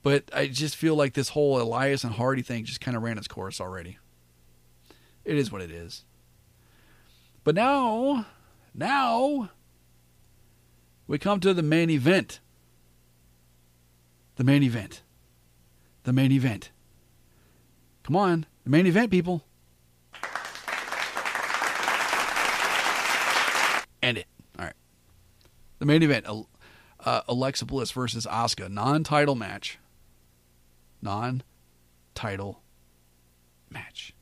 But 0.02 0.30
I 0.32 0.46
just 0.46 0.76
feel 0.76 0.94
like 0.94 1.14
this 1.14 1.30
whole 1.30 1.60
Elias 1.60 2.04
and 2.04 2.14
Hardy 2.14 2.42
thing 2.42 2.64
just 2.64 2.80
kind 2.80 2.96
of 2.96 3.02
ran 3.02 3.18
its 3.18 3.28
course 3.28 3.60
already. 3.60 3.98
It 5.24 5.36
is 5.36 5.52
what 5.52 5.60
it 5.60 5.70
is. 5.70 6.04
But 7.44 7.54
now, 7.54 8.26
now, 8.74 9.50
we 11.06 11.18
come 11.18 11.40
to 11.40 11.52
the 11.52 11.62
main 11.62 11.90
event. 11.90 12.40
The 14.36 14.44
main 14.44 14.62
event. 14.62 15.02
The 16.04 16.12
main 16.12 16.32
event. 16.32 16.70
Come 18.02 18.16
on, 18.16 18.46
the 18.64 18.70
main 18.70 18.86
event, 18.86 19.10
people. 19.10 19.44
End 24.02 24.18
it. 24.18 24.26
All 24.58 24.64
right. 24.64 24.74
The 25.80 25.86
main 25.86 26.02
event 26.02 26.26
uh, 27.00 27.20
Alexa 27.26 27.66
Bliss 27.66 27.90
versus 27.90 28.26
Asuka, 28.26 28.70
non 28.70 29.02
title 29.02 29.34
match 29.34 29.78
non 31.02 31.42
title 32.14 32.60
match. 33.70 34.14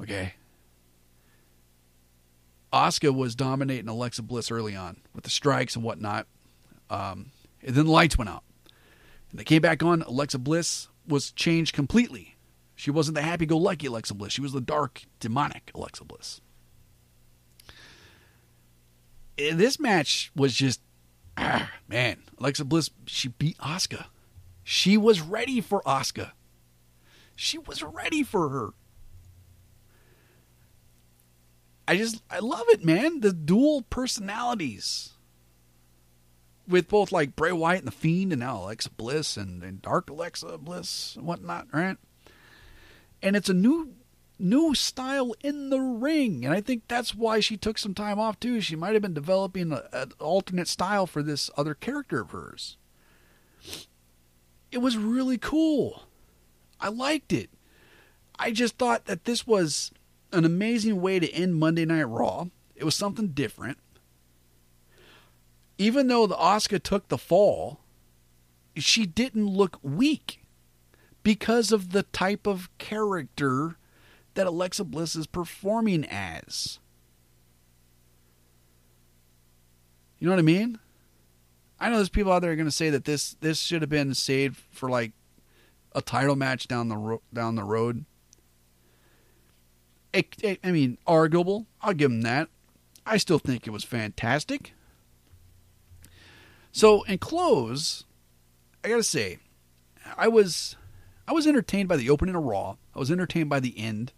Okay. 0.00 0.34
Asuka 2.72 3.14
was 3.14 3.34
dominating 3.34 3.88
Alexa 3.88 4.22
Bliss 4.22 4.50
early 4.50 4.76
on 4.76 4.98
with 5.14 5.24
the 5.24 5.30
strikes 5.30 5.74
and 5.74 5.84
whatnot. 5.84 6.26
Um, 6.88 7.32
and 7.62 7.74
then 7.74 7.86
the 7.86 7.92
lights 7.92 8.16
went 8.16 8.30
out. 8.30 8.44
And 9.30 9.38
they 9.38 9.44
came 9.44 9.60
back 9.60 9.82
on. 9.82 10.02
Alexa 10.02 10.38
Bliss 10.38 10.88
was 11.06 11.32
changed 11.32 11.74
completely. 11.74 12.36
She 12.76 12.90
wasn't 12.90 13.16
the 13.16 13.22
happy 13.22 13.44
go 13.44 13.58
lucky 13.58 13.88
Alexa 13.88 14.14
Bliss. 14.14 14.32
She 14.32 14.40
was 14.40 14.52
the 14.52 14.60
dark, 14.60 15.02
demonic 15.18 15.70
Alexa 15.74 16.04
Bliss. 16.04 16.40
And 19.40 19.58
this 19.58 19.80
match 19.80 20.30
was 20.36 20.54
just, 20.54 20.80
ah, 21.36 21.70
man, 21.88 22.22
Alexa 22.38 22.64
Bliss, 22.64 22.90
she 23.06 23.28
beat 23.28 23.56
Asuka. 23.58 24.06
She 24.62 24.96
was 24.96 25.20
ready 25.20 25.60
for 25.60 25.82
Asuka. 25.82 26.32
She 27.34 27.58
was 27.58 27.82
ready 27.82 28.22
for 28.22 28.50
her. 28.50 28.70
I 31.88 31.96
just, 31.96 32.22
I 32.30 32.38
love 32.38 32.66
it, 32.68 32.84
man. 32.84 33.20
The 33.20 33.32
dual 33.32 33.82
personalities 33.82 35.14
with 36.68 36.86
both 36.86 37.10
like 37.10 37.34
Bray 37.34 37.50
Wyatt 37.50 37.80
and 37.80 37.88
the 37.88 37.92
Fiend, 37.92 38.32
and 38.32 38.40
now 38.40 38.58
Alexa 38.58 38.90
Bliss 38.90 39.36
and, 39.36 39.62
and 39.64 39.82
Dark 39.82 40.08
Alexa 40.08 40.58
Bliss 40.58 41.16
and 41.16 41.26
whatnot, 41.26 41.66
right? 41.72 41.96
And 43.22 43.34
it's 43.34 43.48
a 43.48 43.54
new 43.54 43.94
new 44.40 44.74
style 44.74 45.34
in 45.42 45.70
the 45.70 45.80
ring, 45.80 46.44
and 46.44 46.54
I 46.54 46.60
think 46.60 46.84
that's 46.88 47.14
why 47.14 47.40
she 47.40 47.56
took 47.56 47.78
some 47.78 47.94
time 47.94 48.18
off 48.18 48.40
too. 48.40 48.60
She 48.60 48.76
might 48.76 48.94
have 48.94 49.02
been 49.02 49.14
developing 49.14 49.72
an 49.72 50.12
alternate 50.18 50.68
style 50.68 51.06
for 51.06 51.22
this 51.22 51.50
other 51.56 51.74
character 51.74 52.22
of 52.22 52.30
hers. 52.30 52.76
It 54.72 54.78
was 54.78 54.96
really 54.96 55.38
cool. 55.38 56.04
I 56.80 56.88
liked 56.88 57.32
it. 57.32 57.50
I 58.38 58.52
just 58.52 58.78
thought 58.78 59.04
that 59.06 59.24
this 59.24 59.46
was 59.46 59.92
an 60.32 60.44
amazing 60.44 61.00
way 61.00 61.18
to 61.18 61.30
end 61.30 61.56
Monday 61.56 61.84
Night 61.84 62.04
Raw. 62.04 62.46
It 62.74 62.84
was 62.84 62.94
something 62.94 63.28
different 63.28 63.78
even 65.80 66.08
though 66.08 66.26
the 66.26 66.36
Asuka 66.36 66.82
took 66.82 67.08
the 67.08 67.16
fall, 67.16 67.80
she 68.76 69.06
didn't 69.06 69.46
look 69.46 69.78
weak 69.82 70.44
because 71.22 71.72
of 71.72 71.92
the 71.92 72.02
type 72.02 72.46
of 72.46 72.68
character 72.76 73.78
that 74.40 74.46
Alexa 74.46 74.84
Bliss 74.84 75.16
is 75.16 75.26
performing 75.26 76.06
as. 76.06 76.78
You 80.18 80.26
know 80.26 80.32
what 80.32 80.38
I 80.38 80.42
mean? 80.42 80.78
I 81.78 81.90
know 81.90 81.96
there's 81.96 82.08
people 82.08 82.32
out 82.32 82.40
there 82.40 82.52
are 82.52 82.56
going 82.56 82.66
to 82.66 82.72
say 82.72 82.88
that 82.88 83.04
this 83.04 83.36
this 83.42 83.60
should 83.60 83.82
have 83.82 83.90
been 83.90 84.14
saved 84.14 84.62
for 84.70 84.88
like 84.88 85.12
a 85.94 86.00
title 86.00 86.36
match 86.36 86.68
down 86.68 86.88
the 86.88 86.96
ro- 86.96 87.22
down 87.34 87.54
the 87.54 87.64
road. 87.64 88.06
It, 90.14 90.34
it, 90.42 90.60
I 90.64 90.72
mean, 90.72 90.96
arguable. 91.06 91.66
I'll 91.82 91.92
give 91.92 92.10
them 92.10 92.22
that. 92.22 92.48
I 93.04 93.18
still 93.18 93.38
think 93.38 93.66
it 93.66 93.70
was 93.70 93.84
fantastic. 93.84 94.72
So 96.72 97.02
in 97.02 97.18
close, 97.18 98.04
I 98.82 98.88
gotta 98.88 99.02
say, 99.02 99.38
I 100.16 100.28
was 100.28 100.76
I 101.28 101.32
was 101.32 101.46
entertained 101.46 101.90
by 101.90 101.98
the 101.98 102.08
opening 102.08 102.34
of 102.34 102.42
Raw. 102.42 102.76
I 102.94 102.98
was 102.98 103.10
entertained 103.10 103.50
by 103.50 103.60
the 103.60 103.78
end. 103.78 104.14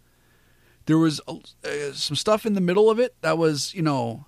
There 0.85 0.97
was 0.97 1.21
uh, 1.27 1.93
some 1.93 2.15
stuff 2.15 2.45
in 2.45 2.53
the 2.53 2.61
middle 2.61 2.89
of 2.89 2.99
it 2.99 3.15
that 3.21 3.37
was, 3.37 3.73
you 3.73 3.81
know, 3.81 4.25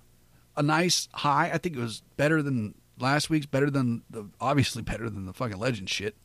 a 0.56 0.62
nice 0.62 1.08
high. 1.12 1.50
I 1.52 1.58
think 1.58 1.76
it 1.76 1.80
was 1.80 2.02
better 2.16 2.42
than 2.42 2.74
last 2.98 3.28
week's, 3.28 3.46
better 3.46 3.70
than 3.70 4.02
the 4.08 4.28
obviously 4.40 4.82
better 4.82 5.10
than 5.10 5.26
the 5.26 5.32
fucking 5.32 5.58
legend 5.58 5.90
shit. 5.90 6.16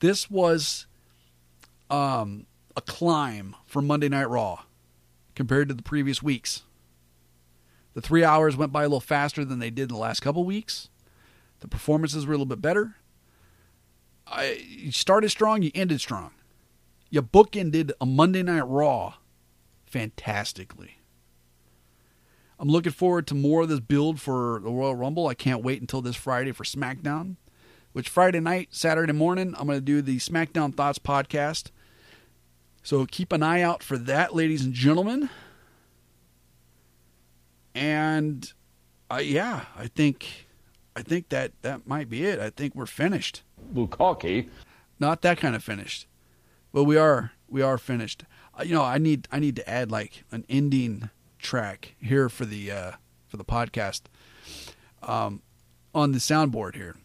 This 0.00 0.30
was 0.30 0.86
um, 1.90 2.46
a 2.76 2.80
climb 2.80 3.56
for 3.66 3.80
Monday 3.80 4.08
Night 4.08 4.28
Raw 4.28 4.64
compared 5.34 5.68
to 5.68 5.74
the 5.74 5.82
previous 5.82 6.22
weeks. 6.22 6.62
The 7.94 8.02
three 8.02 8.24
hours 8.24 8.56
went 8.56 8.72
by 8.72 8.82
a 8.82 8.86
little 8.86 9.00
faster 9.00 9.44
than 9.44 9.60
they 9.60 9.70
did 9.70 9.84
in 9.84 9.88
the 9.88 9.96
last 9.96 10.20
couple 10.20 10.44
weeks. 10.44 10.90
The 11.60 11.68
performances 11.68 12.26
were 12.26 12.32
a 12.32 12.36
little 12.36 12.46
bit 12.46 12.60
better. 12.60 12.96
I, 14.26 14.64
you 14.66 14.90
started 14.90 15.30
strong, 15.30 15.62
you 15.62 15.70
ended 15.74 16.00
strong. 16.00 16.32
You 17.10 17.22
bookended 17.22 17.92
a 18.00 18.06
Monday 18.06 18.42
Night 18.42 18.66
Raw 18.66 19.14
fantastically. 19.86 20.98
I'm 22.58 22.68
looking 22.68 22.92
forward 22.92 23.26
to 23.28 23.34
more 23.34 23.62
of 23.62 23.68
this 23.68 23.80
build 23.80 24.20
for 24.20 24.60
the 24.62 24.70
Royal 24.70 24.94
Rumble. 24.94 25.26
I 25.26 25.34
can't 25.34 25.62
wait 25.62 25.80
until 25.80 26.02
this 26.02 26.16
Friday 26.16 26.52
for 26.52 26.64
SmackDown, 26.64 27.36
which 27.92 28.08
Friday 28.08 28.40
night, 28.40 28.68
Saturday 28.70 29.12
morning, 29.12 29.54
I'm 29.58 29.66
going 29.66 29.78
to 29.78 29.84
do 29.84 30.02
the 30.02 30.18
SmackDown 30.18 30.74
Thoughts 30.74 30.98
podcast. 30.98 31.70
So 32.82 33.06
keep 33.06 33.32
an 33.32 33.42
eye 33.42 33.62
out 33.62 33.82
for 33.82 33.98
that, 33.98 34.34
ladies 34.34 34.64
and 34.64 34.72
gentlemen. 34.72 35.30
And 37.74 38.52
uh, 39.10 39.16
yeah, 39.16 39.64
I 39.76 39.88
think 39.88 40.46
I 40.94 41.02
think 41.02 41.30
that 41.30 41.52
that 41.62 41.86
might 41.86 42.08
be 42.08 42.24
it. 42.24 42.38
I 42.38 42.50
think 42.50 42.74
we're 42.74 42.86
finished. 42.86 43.42
Bukaki. 43.72 44.48
Not 45.00 45.22
that 45.22 45.38
kind 45.38 45.56
of 45.56 45.64
finished, 45.64 46.06
but 46.74 46.84
we 46.84 46.98
are 46.98 47.30
we 47.48 47.62
are 47.62 47.78
finished. 47.78 48.24
Uh, 48.58 48.64
you 48.64 48.74
know, 48.74 48.82
I 48.82 48.98
need 48.98 49.28
I 49.32 49.38
need 49.38 49.56
to 49.56 49.70
add 49.70 49.90
like 49.90 50.24
an 50.32 50.44
ending 50.50 51.08
track 51.38 51.94
here 52.02 52.28
for 52.28 52.44
the 52.44 52.70
uh, 52.70 52.92
for 53.28 53.38
the 53.38 53.44
podcast 53.44 54.02
um, 55.02 55.40
on 55.94 56.12
the 56.12 56.18
soundboard 56.18 56.74
here, 56.74 56.96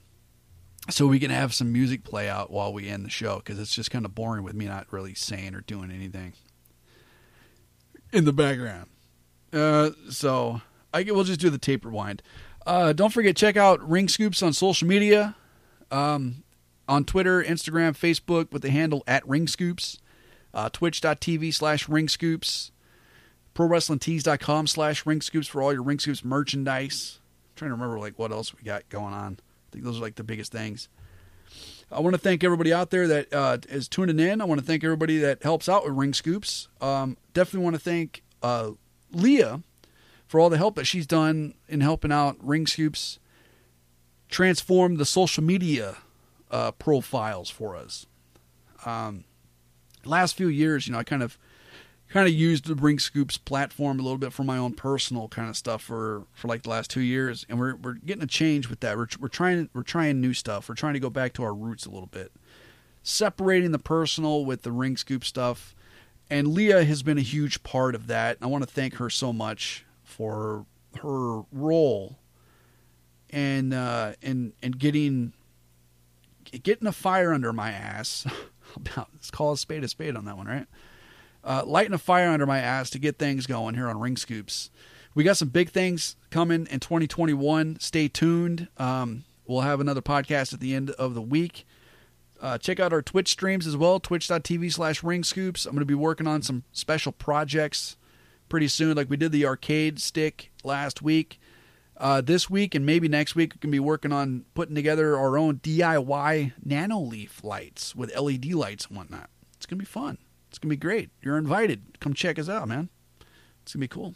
so 0.89 1.05
we 1.05 1.19
can 1.19 1.29
have 1.29 1.53
some 1.53 1.71
music 1.71 2.03
play 2.03 2.27
out 2.27 2.51
while 2.51 2.73
we 2.73 2.89
end 2.89 3.05
the 3.05 3.09
show 3.09 3.37
because 3.37 3.59
it's 3.59 3.73
just 3.73 3.91
kind 3.91 4.05
of 4.05 4.15
boring 4.15 4.43
with 4.43 4.55
me 4.55 4.65
not 4.65 4.87
really 4.91 5.13
saying 5.13 5.53
or 5.53 5.61
doing 5.61 5.91
anything 5.91 6.33
in 8.11 8.25
the 8.25 8.33
background. 8.33 8.89
Uh, 9.53 9.91
so 10.09 10.61
I 10.93 11.03
we'll 11.03 11.23
just 11.23 11.39
do 11.39 11.51
the 11.51 11.59
tape 11.59 11.85
rewind. 11.85 12.23
Uh, 12.65 12.91
don't 12.91 13.13
forget 13.13 13.35
check 13.35 13.55
out 13.55 13.87
Ring 13.87 14.07
Scoops 14.07 14.41
on 14.41 14.51
social 14.51 14.87
media, 14.87 15.35
um, 15.91 16.43
on 16.89 17.05
Twitter, 17.05 17.41
Instagram, 17.43 17.91
Facebook 17.91 18.51
with 18.51 18.63
the 18.63 18.71
handle 18.71 19.03
at 19.05 19.25
Ring 19.29 19.47
Scoops, 19.47 19.99
uh, 20.55 20.69
Twitch.tv 20.69 21.53
slash 21.53 21.87
Ring 21.87 22.09
Scoops, 22.09 22.71
ProWrestlingTees.com 23.53 24.65
slash 24.65 25.05
Ring 25.05 25.21
Scoops 25.21 25.47
for 25.47 25.61
all 25.61 25.71
your 25.71 25.83
Ring 25.83 25.99
Scoops 25.99 26.25
merchandise. 26.25 27.19
I'm 27.51 27.55
trying 27.55 27.69
to 27.69 27.75
remember 27.75 27.99
like 27.99 28.17
what 28.17 28.31
else 28.31 28.55
we 28.55 28.63
got 28.63 28.89
going 28.89 29.13
on. 29.13 29.37
I 29.39 29.67
think 29.71 29.85
those 29.85 29.99
are 29.99 30.01
like 30.01 30.15
the 30.15 30.23
biggest 30.23 30.51
things. 30.51 30.89
I 31.91 31.99
want 31.99 32.15
to 32.15 32.21
thank 32.21 32.43
everybody 32.43 32.73
out 32.73 32.89
there 32.89 33.07
that 33.07 33.33
uh, 33.33 33.57
is 33.69 33.87
tuning 33.87 34.19
in. 34.19 34.41
I 34.41 34.45
want 34.45 34.59
to 34.59 34.65
thank 34.65 34.83
everybody 34.83 35.19
that 35.19 35.43
helps 35.43 35.69
out 35.69 35.85
with 35.85 35.93
Ring 35.93 36.13
Scoops. 36.13 36.69
Um, 36.81 37.17
definitely 37.33 37.63
want 37.63 37.75
to 37.75 37.81
thank 37.81 38.23
uh, 38.41 38.71
Leah 39.11 39.61
for 40.27 40.39
all 40.39 40.49
the 40.49 40.57
help 40.57 40.75
that 40.75 40.85
she's 40.85 41.05
done 41.05 41.53
in 41.67 41.81
helping 41.81 42.11
out 42.11 42.37
Ring 42.41 42.65
Scoops 42.65 43.19
transform 44.27 44.97
the 44.97 45.05
social 45.05 45.43
media 45.43 45.97
uh, 46.51 46.71
profiles 46.71 47.49
for 47.49 47.75
us. 47.75 48.05
Um, 48.85 49.25
last 50.05 50.35
few 50.35 50.47
years, 50.47 50.87
you 50.87 50.93
know, 50.93 50.99
I 50.99 51.03
kind 51.03 51.23
of 51.23 51.37
kind 52.09 52.27
of 52.27 52.33
used 52.33 52.65
the 52.65 52.75
Ring 52.75 52.99
Scoops 52.99 53.37
platform 53.37 53.99
a 53.99 54.03
little 54.03 54.17
bit 54.17 54.33
for 54.33 54.43
my 54.43 54.57
own 54.57 54.73
personal 54.73 55.27
kind 55.27 55.49
of 55.49 55.55
stuff 55.55 55.81
for 55.81 56.23
for 56.33 56.47
like 56.47 56.63
the 56.63 56.69
last 56.69 56.89
two 56.89 57.01
years, 57.01 57.45
and 57.49 57.59
we're 57.59 57.75
we're 57.75 57.93
getting 57.93 58.23
a 58.23 58.27
change 58.27 58.69
with 58.69 58.79
that. 58.81 58.97
We're 58.97 59.07
we're 59.19 59.27
trying 59.27 59.69
we're 59.73 59.83
trying 59.83 60.19
new 60.21 60.33
stuff. 60.33 60.69
We're 60.69 60.75
trying 60.75 60.95
to 60.95 60.99
go 60.99 61.09
back 61.09 61.33
to 61.33 61.43
our 61.43 61.53
roots 61.53 61.85
a 61.85 61.91
little 61.91 62.07
bit, 62.07 62.31
separating 63.03 63.71
the 63.71 63.79
personal 63.79 64.45
with 64.45 64.63
the 64.63 64.71
Ring 64.71 64.97
Scoop 64.97 65.23
stuff. 65.23 65.75
And 66.31 66.49
Leah 66.49 66.83
has 66.83 67.01
been 67.01 67.17
a 67.17 67.21
huge 67.21 67.63
part 67.63 67.95
of 67.95 68.05
that. 68.05 68.37
I 68.39 68.45
want 68.45 68.63
to 68.63 68.69
thank 68.69 68.95
her 68.97 69.09
so 69.09 69.33
much 69.33 69.83
for 70.03 70.67
her 71.01 71.41
role 71.51 72.19
and 73.31 73.73
uh, 73.73 74.13
and 74.21 74.53
and 74.61 74.77
getting 74.77 75.33
getting 76.63 76.87
a 76.87 76.91
fire 76.91 77.33
under 77.33 77.53
my 77.53 77.71
ass. 77.71 78.25
Let's 78.95 79.31
call 79.31 79.53
a 79.53 79.57
spade 79.57 79.83
a 79.83 79.87
spade 79.87 80.15
on 80.15 80.25
that 80.25 80.37
one, 80.37 80.47
right? 80.47 80.67
Uh, 81.43 81.63
lighting 81.65 81.93
a 81.93 81.97
fire 81.97 82.29
under 82.29 82.45
my 82.45 82.59
ass 82.59 82.89
to 82.91 82.99
get 82.99 83.17
things 83.17 83.47
going 83.47 83.75
here 83.75 83.87
on 83.87 83.99
Ring 83.99 84.17
Scoops. 84.17 84.69
We 85.15 85.23
got 85.23 85.37
some 85.37 85.49
big 85.49 85.69
things 85.69 86.15
coming 86.29 86.67
in 86.69 86.79
2021. 86.79 87.79
Stay 87.79 88.07
tuned. 88.07 88.67
Um, 88.77 89.23
we'll 89.47 89.61
have 89.61 89.79
another 89.79 90.01
podcast 90.01 90.53
at 90.53 90.59
the 90.59 90.75
end 90.75 90.91
of 90.91 91.13
the 91.13 91.21
week. 91.21 91.65
Uh, 92.41 92.57
check 92.57 92.79
out 92.79 92.93
our 92.93 93.01
Twitch 93.01 93.29
streams 93.29 93.67
as 93.67 93.75
well, 93.75 93.99
twitch.tv 93.99 94.71
slash 94.71 95.03
ring 95.03 95.23
scoops. 95.23 95.65
I'm 95.65 95.73
going 95.73 95.81
to 95.81 95.85
be 95.85 95.93
working 95.93 96.27
on 96.27 96.41
some 96.41 96.63
special 96.71 97.11
projects 97.11 97.97
pretty 98.47 98.67
soon, 98.67 98.95
like 98.95 99.09
we 99.09 99.17
did 99.17 99.31
the 99.31 99.45
arcade 99.45 99.99
stick 99.99 100.51
last 100.63 101.01
week. 101.01 101.38
Uh, 101.99 102.21
this 102.21 102.49
week 102.49 102.73
and 102.73 102.85
maybe 102.85 103.09
next 103.09 103.35
week, 103.35 103.53
we 103.53 103.59
can 103.59 103.71
be 103.71 103.79
working 103.79 104.13
on 104.13 104.45
putting 104.53 104.73
together 104.73 105.17
our 105.17 105.37
own 105.37 105.57
DIY 105.57 106.53
nano 106.63 106.99
leaf 106.99 107.43
lights 107.43 107.93
with 107.93 108.15
LED 108.15 108.53
lights 108.53 108.85
and 108.85 108.97
whatnot. 108.97 109.29
It's 109.57 109.65
going 109.65 109.77
to 109.77 109.83
be 109.83 109.85
fun. 109.85 110.17
It's 110.47 110.57
going 110.57 110.69
to 110.69 110.75
be 110.75 110.79
great. 110.79 111.09
You're 111.21 111.37
invited. 111.37 111.99
Come 111.99 112.13
check 112.13 112.39
us 112.39 112.47
out, 112.47 112.69
man. 112.69 112.87
It's 113.63 113.73
going 113.73 113.81
to 113.81 113.83
be 113.83 113.87
cool. 113.89 114.15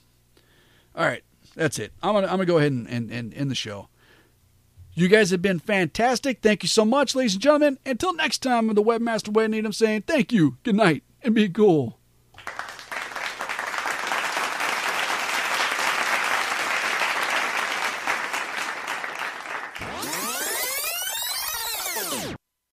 All 0.96 1.06
right. 1.06 1.24
That's 1.56 1.78
it. 1.78 1.92
I'm 2.02 2.14
going 2.14 2.24
to 2.24 2.30
I'm 2.30 2.38
gonna 2.38 2.46
go 2.46 2.58
ahead 2.58 2.72
and, 2.72 2.88
and, 2.88 3.12
and 3.12 3.34
end 3.34 3.52
the 3.52 3.56
show. 3.56 3.90
You 4.96 5.08
guys 5.08 5.32
have 5.32 5.42
been 5.42 5.60
fantastic. 5.60 6.42
Thank 6.42 6.64
you 6.64 6.70
so 6.70 6.86
much, 6.86 7.16
ladies 7.16 7.34
and 7.34 7.42
gentlemen. 7.42 7.80
Until 7.86 8.14
next 8.14 8.44
time, 8.44 8.70
I'm 8.70 8.76
the 8.76 8.84
Webmaster 8.84 9.34
Wade 9.34 9.50
Needham 9.50 9.74
saying 9.74 10.04
thank 10.04 10.32
you, 10.32 10.58
good 10.64 10.76
night, 10.76 11.04
and 11.24 11.34
be 11.34 11.50
cool. 11.50 11.98